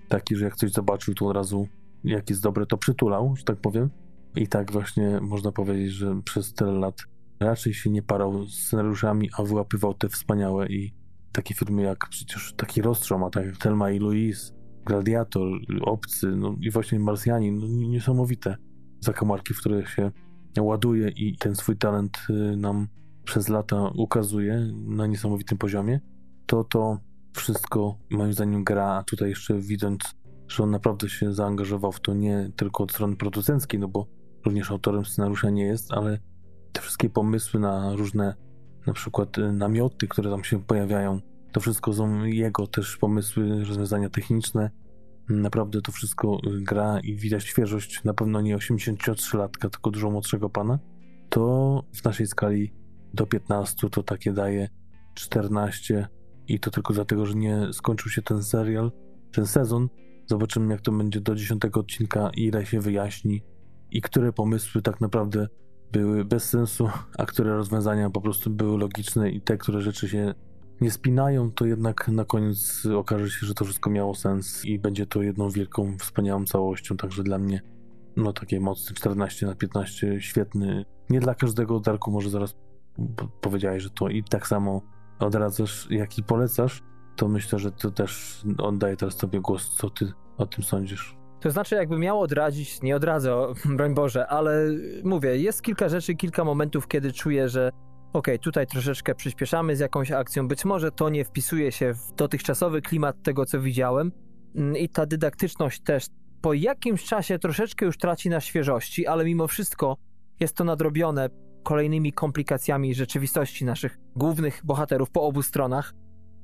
taki, 0.07 0.35
że 0.35 0.45
jak 0.45 0.55
coś 0.55 0.71
zobaczył, 0.71 1.13
to 1.13 1.27
od 1.27 1.35
razu 1.35 1.67
jak 2.03 2.29
jest 2.29 2.41
dobre, 2.41 2.65
to 2.65 2.77
przytulał, 2.77 3.35
że 3.35 3.43
tak 3.43 3.57
powiem. 3.57 3.89
I 4.35 4.47
tak 4.47 4.71
właśnie 4.71 5.19
można 5.21 5.51
powiedzieć, 5.51 5.91
że 5.91 6.21
przez 6.25 6.53
tyle 6.53 6.71
lat 6.71 6.95
raczej 7.39 7.73
się 7.73 7.89
nie 7.89 8.01
parał 8.01 8.45
z 8.45 8.53
scenariuszami, 8.53 9.29
a 9.37 9.43
wyłapywał 9.43 9.93
te 9.93 10.09
wspaniałe 10.09 10.67
i 10.67 10.93
takie 11.31 11.53
filmy 11.53 11.81
jak 11.81 12.09
przecież 12.09 12.53
taki 12.57 12.81
rozstrzał, 12.81 13.25
a 13.25 13.29
tak 13.29 13.45
jak 13.45 13.57
Telma 13.57 13.91
i 13.91 13.99
Louise, 13.99 14.53
Gladiator, 14.85 15.47
Obcy, 15.81 16.27
no 16.35 16.55
i 16.61 16.71
właśnie 16.71 16.99
Marsjanin, 16.99 17.57
no 17.57 17.67
niesamowite 17.67 18.57
zakamarki, 18.99 19.53
w 19.53 19.57
których 19.57 19.89
się 19.89 20.11
ładuje 20.59 21.09
i 21.09 21.37
ten 21.37 21.55
swój 21.55 21.77
talent 21.77 22.17
y, 22.29 22.57
nam 22.57 22.87
przez 23.23 23.49
lata 23.49 23.91
ukazuje 23.95 24.67
na 24.85 25.07
niesamowitym 25.07 25.57
poziomie, 25.57 25.99
to 26.45 26.63
to 26.63 26.97
wszystko 27.33 27.97
moim 28.09 28.33
zdaniem 28.33 28.63
gra, 28.63 28.85
a 28.85 29.03
tutaj 29.03 29.29
jeszcze 29.29 29.59
widząc, 29.59 30.01
że 30.47 30.63
on 30.63 30.71
naprawdę 30.71 31.09
się 31.09 31.33
zaangażował 31.33 31.91
w 31.91 31.99
to 31.99 32.13
nie 32.13 32.51
tylko 32.55 32.83
od 32.83 32.91
strony 32.91 33.15
producenckiej, 33.15 33.79
no 33.79 33.87
bo 33.87 34.07
również 34.45 34.71
autorem 34.71 35.05
scenariusza 35.05 35.49
nie 35.49 35.65
jest, 35.65 35.93
ale 35.93 36.19
te 36.71 36.81
wszystkie 36.81 37.09
pomysły 37.09 37.59
na 37.59 37.95
różne 37.95 38.35
na 38.87 38.93
przykład 38.93 39.37
y, 39.37 39.51
namioty, 39.51 40.07
które 40.07 40.31
tam 40.31 40.43
się 40.43 40.63
pojawiają, 40.63 41.19
to 41.51 41.59
wszystko 41.59 41.93
są 41.93 42.23
jego 42.23 42.67
też 42.67 42.97
pomysły, 42.97 43.63
rozwiązania 43.63 44.09
techniczne. 44.09 44.71
Naprawdę 45.31 45.81
to 45.81 45.91
wszystko 45.91 46.37
y, 46.47 46.61
gra 46.61 46.99
i 46.99 47.15
widać 47.15 47.43
świeżość, 47.43 48.03
na 48.03 48.13
pewno 48.13 48.41
nie 48.41 48.57
83-latka, 48.57 49.69
tylko 49.69 49.91
dużo 49.91 50.11
młodszego 50.11 50.49
pana. 50.49 50.79
To 51.29 51.83
w 51.95 52.03
naszej 52.03 52.27
skali 52.27 52.73
do 53.13 53.25
15 53.25 53.89
to 53.89 54.03
takie 54.03 54.33
daje 54.33 54.69
14 55.15 56.07
i 56.47 56.59
to 56.59 56.71
tylko 56.71 56.93
dlatego, 56.93 57.25
że 57.25 57.35
nie 57.35 57.67
skończył 57.73 58.11
się 58.11 58.21
ten 58.21 58.43
serial, 58.43 58.91
ten 59.31 59.45
sezon. 59.45 59.89
Zobaczymy, 60.25 60.73
jak 60.73 60.81
to 60.81 60.91
będzie 60.91 61.21
do 61.21 61.35
10 61.35 61.61
odcinka, 61.73 62.31
ile 62.33 62.65
się 62.65 62.79
wyjaśni 62.79 63.43
i 63.91 64.01
które 64.01 64.33
pomysły 64.33 64.81
tak 64.81 65.01
naprawdę 65.01 65.47
były 65.91 66.25
bez 66.25 66.49
sensu, 66.49 66.89
a 67.17 67.25
które 67.25 67.55
rozwiązania 67.55 68.09
po 68.09 68.21
prostu 68.21 68.49
były 68.49 68.77
logiczne 68.77 69.29
i 69.29 69.41
te, 69.41 69.57
które 69.57 69.81
rzeczy 69.81 70.09
się 70.09 70.33
nie 70.81 70.91
spinają, 70.91 71.51
to 71.51 71.65
jednak 71.65 72.07
na 72.07 72.25
koniec 72.25 72.85
okaże 72.97 73.29
się, 73.29 73.45
że 73.45 73.53
to 73.53 73.65
wszystko 73.65 73.89
miało 73.89 74.15
sens 74.15 74.65
i 74.65 74.79
będzie 74.79 75.05
to 75.05 75.21
jedną 75.21 75.49
wielką, 75.49 75.97
wspaniałą 75.97 76.45
całością. 76.45 76.97
Także 76.97 77.23
dla 77.23 77.37
mnie, 77.37 77.61
no 78.17 78.33
takie 78.33 78.59
mocne 78.59 78.95
14 78.95 79.45
na 79.45 79.55
15, 79.55 80.21
świetny. 80.21 80.85
Nie 81.09 81.19
dla 81.19 81.35
każdego, 81.35 81.79
Darku, 81.79 82.11
może 82.11 82.29
zaraz 82.29 82.55
powiedziałeś, 83.41 83.83
że 83.83 83.89
to 83.89 84.09
i 84.09 84.23
tak 84.23 84.47
samo 84.47 84.81
odradzasz, 85.19 85.87
jak 85.89 86.17
i 86.17 86.23
polecasz, 86.23 86.83
to 87.15 87.27
myślę, 87.27 87.59
że 87.59 87.71
to 87.71 87.91
też 87.91 88.41
oddaję 88.57 88.97
teraz 88.97 89.17
tobie 89.17 89.41
głos, 89.41 89.75
co 89.75 89.89
ty 89.89 90.11
o 90.37 90.45
tym 90.45 90.63
sądzisz. 90.63 91.17
To 91.39 91.51
znaczy, 91.51 91.75
jakby 91.75 91.97
miało 91.97 92.21
odradzić, 92.21 92.81
nie 92.81 92.95
odradzę, 92.95 93.37
broń 93.77 93.93
Boże, 93.93 94.27
ale 94.27 94.69
mówię, 95.03 95.37
jest 95.37 95.61
kilka 95.61 95.89
rzeczy, 95.89 96.15
kilka 96.15 96.43
momentów, 96.43 96.87
kiedy 96.87 97.13
czuję, 97.13 97.49
że 97.49 97.71
okay, 98.13 98.39
tutaj 98.39 98.67
troszeczkę 98.67 99.15
przyspieszamy 99.15 99.75
z 99.75 99.79
jakąś 99.79 100.11
akcją, 100.11 100.47
być 100.47 100.65
może 100.65 100.91
to 100.91 101.09
nie 101.09 101.25
wpisuje 101.25 101.71
się 101.71 101.93
w 101.93 102.15
dotychczasowy 102.15 102.81
klimat 102.81 103.23
tego, 103.23 103.45
co 103.45 103.61
widziałem 103.61 104.11
mm, 104.55 104.77
i 104.77 104.89
ta 104.89 105.05
dydaktyczność 105.05 105.81
też 105.81 106.05
po 106.41 106.53
jakimś 106.53 107.03
czasie 107.03 107.39
troszeczkę 107.39 107.85
już 107.85 107.97
traci 107.97 108.29
na 108.29 108.41
świeżości, 108.41 109.07
ale 109.07 109.25
mimo 109.25 109.47
wszystko 109.47 109.97
jest 110.39 110.55
to 110.55 110.63
nadrobione 110.63 111.29
kolejnymi 111.63 112.13
komplikacjami 112.13 112.95
rzeczywistości 112.95 113.65
naszych 113.65 113.97
głównych 114.15 114.61
bohaterów 114.63 115.11
po 115.11 115.21
obu 115.23 115.41
stronach. 115.41 115.93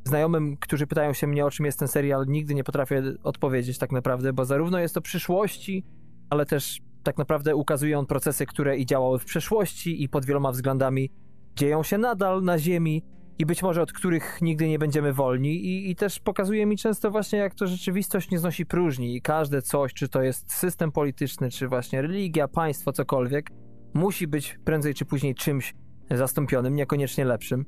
Znajomym, 0.03 0.57
którzy 0.57 0.87
pytają 0.87 1.13
się 1.13 1.27
mnie, 1.27 1.45
o 1.45 1.51
czym 1.51 1.65
jest 1.65 1.79
ten 1.79 1.87
serial, 1.87 2.25
nigdy 2.27 2.53
nie 2.53 2.63
potrafię 2.63 3.03
odpowiedzieć 3.23 3.77
tak 3.77 3.91
naprawdę, 3.91 4.33
bo 4.33 4.45
zarówno 4.45 4.79
jest 4.79 4.95
to 4.95 5.01
przyszłości, 5.01 5.85
ale 6.29 6.45
też 6.45 6.79
tak 7.03 7.17
naprawdę 7.17 7.55
ukazuje 7.55 7.99
on 7.99 8.05
procesy, 8.05 8.45
które 8.45 8.77
i 8.77 8.85
działały 8.85 9.19
w 9.19 9.25
przeszłości 9.25 10.03
i 10.03 10.09
pod 10.09 10.25
wieloma 10.25 10.51
względami 10.51 11.09
dzieją 11.57 11.83
się 11.83 11.97
nadal 11.97 12.43
na 12.43 12.59
Ziemi 12.59 13.03
i 13.39 13.45
być 13.45 13.63
może 13.63 13.81
od 13.81 13.93
których 13.93 14.41
nigdy 14.41 14.67
nie 14.67 14.79
będziemy 14.79 15.13
wolni 15.13 15.65
i, 15.65 15.91
i 15.91 15.95
też 15.95 16.19
pokazuje 16.19 16.65
mi 16.65 16.77
często 16.77 17.11
właśnie, 17.11 17.39
jak 17.39 17.55
to 17.55 17.67
rzeczywistość 17.67 18.31
nie 18.31 18.39
znosi 18.39 18.65
próżni 18.65 19.15
i 19.15 19.21
każde 19.21 19.61
coś, 19.61 19.93
czy 19.93 20.09
to 20.09 20.21
jest 20.21 20.53
system 20.53 20.91
polityczny, 20.91 21.49
czy 21.49 21.67
właśnie 21.67 22.01
religia, 22.01 22.47
państwo, 22.47 22.91
cokolwiek, 22.91 23.49
musi 23.93 24.27
być 24.27 24.59
prędzej 24.65 24.93
czy 24.93 25.05
później 25.05 25.35
czymś 25.35 25.73
zastąpionym, 26.11 26.75
niekoniecznie 26.75 27.25
lepszym. 27.25 27.65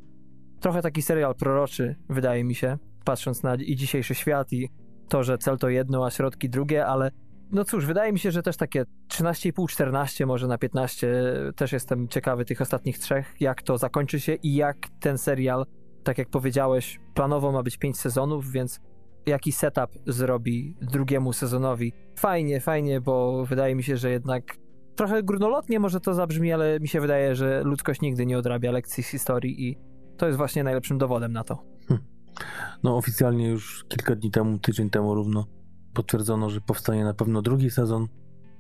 Trochę 0.60 0.82
taki 0.82 1.02
serial 1.02 1.36
proroczy, 1.36 1.96
wydaje 2.10 2.44
mi 2.44 2.56
się, 2.56 2.78
patrząc 3.06 3.44
na 3.44 3.56
i 3.56 3.76
dzisiejszy 3.76 4.16
świat 4.16 4.54
i 4.54 4.70
to, 5.10 5.24
że 5.24 5.38
cel 5.38 5.58
to 5.58 5.70
jedno, 5.70 6.06
a 6.06 6.12
środki 6.12 6.50
drugie, 6.50 6.86
ale 6.86 7.12
no 7.52 7.64
cóż, 7.64 7.86
wydaje 7.86 8.14
mi 8.14 8.20
się, 8.20 8.32
że 8.32 8.42
też 8.42 8.58
takie 8.58 8.86
13,5-14, 9.08 10.28
może 10.28 10.48
na 10.48 10.58
15, 10.58 11.34
też 11.56 11.72
jestem 11.72 12.08
ciekawy 12.08 12.46
tych 12.46 12.62
ostatnich 12.62 13.00
trzech, 13.00 13.36
jak 13.40 13.62
to 13.62 13.78
zakończy 13.78 14.20
się 14.20 14.34
i 14.34 14.56
jak 14.56 14.78
ten 15.00 15.18
serial, 15.18 15.66
tak 16.04 16.18
jak 16.18 16.30
powiedziałeś, 16.30 17.00
planowo 17.14 17.52
ma 17.52 17.64
być 17.64 17.78
5 17.78 18.00
sezonów, 18.00 18.52
więc 18.52 18.80
jaki 19.26 19.52
setup 19.52 19.90
zrobi 20.08 20.76
drugiemu 20.82 21.34
sezonowi. 21.34 21.94
Fajnie, 22.16 22.60
fajnie, 22.62 23.02
bo 23.02 23.46
wydaje 23.46 23.76
mi 23.76 23.84
się, 23.84 23.98
że 23.98 24.12
jednak 24.12 24.58
trochę 24.96 25.24
górnolotnie 25.24 25.80
może 25.80 26.00
to 26.00 26.14
zabrzmi, 26.14 26.54
ale 26.54 26.80
mi 26.80 26.88
się 26.88 27.02
wydaje, 27.02 27.36
że 27.36 27.64
ludzkość 27.64 28.02
nigdy 28.02 28.26
nie 28.26 28.38
odrabia 28.38 28.72
lekcji 28.72 29.04
z 29.04 29.08
historii 29.08 29.70
i 29.70 29.78
to 30.18 30.26
jest 30.26 30.38
właśnie 30.38 30.64
najlepszym 30.64 30.98
dowodem 30.98 31.34
na 31.34 31.44
to. 31.44 31.64
Hm. 31.88 32.00
No 32.84 32.98
oficjalnie 32.98 33.50
już 33.50 33.86
kilka 33.88 34.16
dni 34.16 34.32
temu, 34.32 34.60
tydzień 34.60 34.90
temu 34.90 35.16
równo 35.16 35.59
potwierdzono, 35.94 36.50
że 36.50 36.62
powstanie 36.62 37.04
na 37.04 37.14
pewno 37.14 37.42
drugi 37.42 37.70
sezon. 37.70 38.08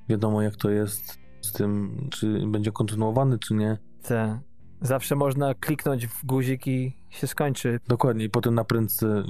Wiadomo 0.09 0.41
jak 0.41 0.55
to 0.55 0.69
jest 0.69 1.19
z 1.41 1.51
tym, 1.51 1.97
czy 2.11 2.47
będzie 2.47 2.71
kontynuowany, 2.71 3.39
czy 3.39 3.53
nie. 3.53 3.77
Tak. 4.07 4.39
Zawsze 4.81 5.15
można 5.15 5.53
kliknąć 5.53 6.07
w 6.07 6.25
guzik 6.25 6.67
i 6.67 6.97
się 7.09 7.27
skończy. 7.27 7.79
Dokładnie, 7.87 8.25
i 8.25 8.29
potem 8.29 8.55
na 8.55 8.63
prędce 8.63 9.23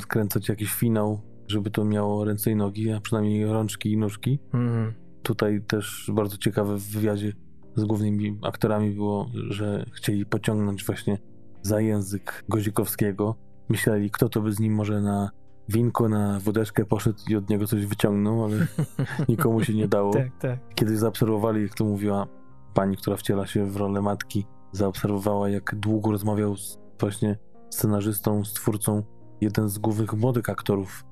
skręcać 0.00 0.48
jakiś 0.48 0.72
finał, 0.72 1.20
żeby 1.48 1.70
to 1.70 1.84
miało 1.84 2.24
ręce 2.24 2.50
i 2.50 2.56
nogi, 2.56 2.92
a 2.92 3.00
przynajmniej 3.00 3.46
rączki 3.46 3.92
i 3.92 3.96
nóżki. 3.96 4.38
Mm. 4.54 4.92
Tutaj 5.22 5.62
też 5.62 6.10
bardzo 6.14 6.36
ciekawe 6.36 6.76
w 6.76 6.82
wywiadzie 6.82 7.32
z 7.76 7.84
głównymi 7.84 8.38
aktorami 8.42 8.90
było, 8.90 9.30
że 9.48 9.86
chcieli 9.92 10.26
pociągnąć 10.26 10.84
właśnie 10.84 11.18
za 11.62 11.80
język 11.80 12.44
Gozikowskiego. 12.48 13.34
Myśleli, 13.68 14.10
kto 14.10 14.28
to 14.28 14.40
by 14.40 14.52
z 14.52 14.60
nim 14.60 14.74
może 14.74 15.00
na 15.00 15.30
winko, 15.68 16.08
na 16.08 16.40
wódeczkę 16.40 16.84
poszedł 16.84 17.18
i 17.28 17.36
od 17.36 17.50
niego 17.50 17.66
coś 17.66 17.86
wyciągnął, 17.86 18.44
ale 18.44 18.66
nikomu 19.28 19.64
się 19.64 19.74
nie 19.74 19.88
dało. 19.88 20.12
tak, 20.12 20.38
tak. 20.40 20.58
Kiedyś 20.74 20.98
zaobserwowali, 20.98 21.62
jak 21.62 21.74
to 21.74 21.84
mówiła 21.84 22.26
pani, 22.74 22.96
która 22.96 23.16
wciela 23.16 23.46
się 23.46 23.66
w 23.66 23.76
rolę 23.76 24.02
matki, 24.02 24.46
zaobserwowała, 24.72 25.48
jak 25.48 25.74
długo 25.74 26.10
rozmawiał 26.10 26.56
z 26.56 26.78
właśnie 27.00 27.38
scenarzystą, 27.70 28.44
z 28.44 28.52
twórcą, 28.52 29.02
jeden 29.40 29.68
z 29.68 29.78
głównych 29.78 30.12
młodych 30.12 30.48
aktorów 30.50 31.04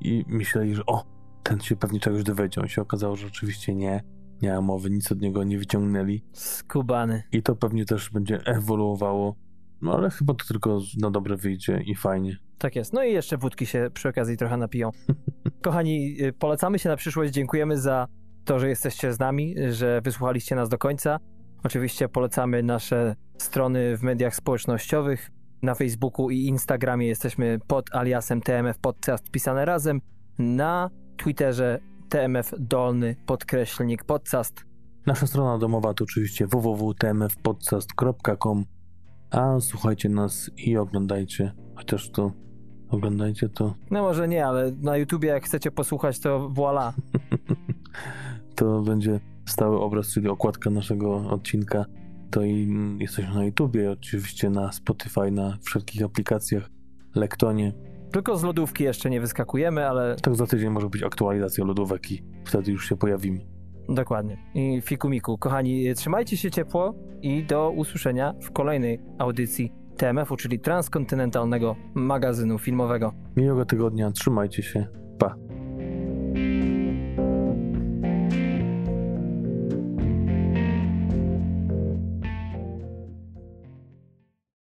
i 0.00 0.24
myśleli, 0.28 0.74
że 0.74 0.86
o, 0.86 1.04
ten 1.42 1.60
się 1.60 1.76
pewnie 1.76 2.00
czegoś 2.00 2.22
dowiedział. 2.22 2.64
I 2.64 2.68
się 2.68 2.82
okazało, 2.82 3.16
że 3.16 3.26
oczywiście 3.26 3.74
nie, 3.74 4.04
nie 4.42 4.52
ma 4.52 4.60
mowy, 4.60 4.90
nic 4.90 5.12
od 5.12 5.20
niego 5.20 5.44
nie 5.44 5.58
wyciągnęli. 5.58 6.24
Skubany. 6.32 7.22
I 7.32 7.42
to 7.42 7.56
pewnie 7.56 7.84
też 7.84 8.10
będzie 8.10 8.40
ewoluowało, 8.46 9.34
no 9.82 9.94
ale 9.94 10.10
chyba 10.10 10.34
to 10.34 10.44
tylko 10.44 10.80
na 11.00 11.10
dobre 11.10 11.36
wyjdzie 11.36 11.82
i 11.86 11.94
fajnie. 11.94 12.36
Tak 12.58 12.76
jest. 12.76 12.92
No 12.92 13.04
i 13.04 13.12
jeszcze 13.12 13.36
wódki 13.36 13.66
się 13.66 13.90
przy 13.94 14.08
okazji 14.08 14.36
trochę 14.36 14.56
napiją. 14.56 14.90
Kochani, 15.62 16.16
y, 16.22 16.32
polecamy 16.32 16.78
się 16.78 16.88
na 16.88 16.96
przyszłość. 16.96 17.32
Dziękujemy 17.32 17.78
za 17.78 18.06
to, 18.44 18.58
że 18.58 18.68
jesteście 18.68 19.12
z 19.12 19.18
nami, 19.18 19.54
że 19.70 20.00
wysłuchaliście 20.00 20.56
nas 20.56 20.68
do 20.68 20.78
końca. 20.78 21.18
Oczywiście 21.64 22.08
polecamy 22.08 22.62
nasze 22.62 23.16
strony 23.38 23.96
w 23.96 24.02
mediach 24.02 24.34
społecznościowych. 24.34 25.30
Na 25.62 25.74
Facebooku 25.74 26.30
i 26.30 26.38
Instagramie 26.38 27.06
jesteśmy 27.06 27.58
pod 27.66 27.94
aliasem 27.94 28.40
TMF 28.40 28.78
Podcast 28.78 29.30
pisane 29.30 29.64
razem. 29.64 30.00
Na 30.38 30.90
Twitterze 31.16 31.80
TMF 32.08 32.54
dolny 32.58 33.16
podkreślnik 33.26 34.04
podcast. 34.04 34.64
Nasza 35.06 35.26
strona 35.26 35.58
domowa 35.58 35.94
to 35.94 36.04
oczywiście 36.04 36.46
www.tmfpodcast.com 36.46 38.77
a 39.30 39.60
słuchajcie 39.60 40.08
nas 40.08 40.50
i 40.56 40.76
oglądajcie, 40.76 41.52
chociaż 41.74 42.10
to 42.10 42.32
oglądajcie 42.88 43.48
to. 43.48 43.74
No 43.90 44.02
może 44.02 44.28
nie, 44.28 44.46
ale 44.46 44.72
na 44.72 44.96
YouTubie 44.96 45.28
jak 45.28 45.44
chcecie 45.44 45.70
posłuchać 45.70 46.20
to 46.20 46.48
voila. 46.48 46.92
to 48.56 48.82
będzie 48.82 49.20
stały 49.46 49.80
obraz, 49.80 50.12
czyli 50.12 50.28
okładka 50.28 50.70
naszego 50.70 51.16
odcinka. 51.16 51.84
To 52.30 52.44
i 52.44 52.68
jesteśmy 53.00 53.34
na 53.34 53.44
YouTubie, 53.44 53.90
oczywiście 53.90 54.50
na 54.50 54.72
Spotify, 54.72 55.30
na 55.30 55.58
wszelkich 55.62 56.02
aplikacjach, 56.02 56.70
Lektonie. 57.14 57.72
Tylko 58.12 58.36
z 58.36 58.42
lodówki 58.42 58.84
jeszcze 58.84 59.10
nie 59.10 59.20
wyskakujemy, 59.20 59.88
ale 59.88 60.16
Tak 60.22 60.36
za 60.36 60.46
tydzień 60.46 60.70
może 60.70 60.88
być 60.88 61.02
aktualizacja 61.02 61.64
lodówek 61.64 62.12
i 62.12 62.22
wtedy 62.44 62.72
już 62.72 62.88
się 62.88 62.96
pojawimy. 62.96 63.57
Dokładnie. 63.88 64.36
I 64.54 64.80
fikumiku, 64.80 65.38
kochani, 65.38 65.94
trzymajcie 65.94 66.36
się 66.36 66.50
ciepło 66.50 66.94
i 67.22 67.44
do 67.44 67.70
usłyszenia 67.70 68.34
w 68.42 68.52
kolejnej 68.52 69.00
audycji 69.18 69.72
TMF-u, 69.96 70.36
czyli 70.36 70.60
Transkontynentalnego 70.60 71.76
Magazynu 71.94 72.58
Filmowego. 72.58 73.12
Miłego 73.36 73.64
tygodnia, 73.64 74.10
trzymajcie 74.10 74.62
się. 74.62 74.86
Pa. 75.18 75.34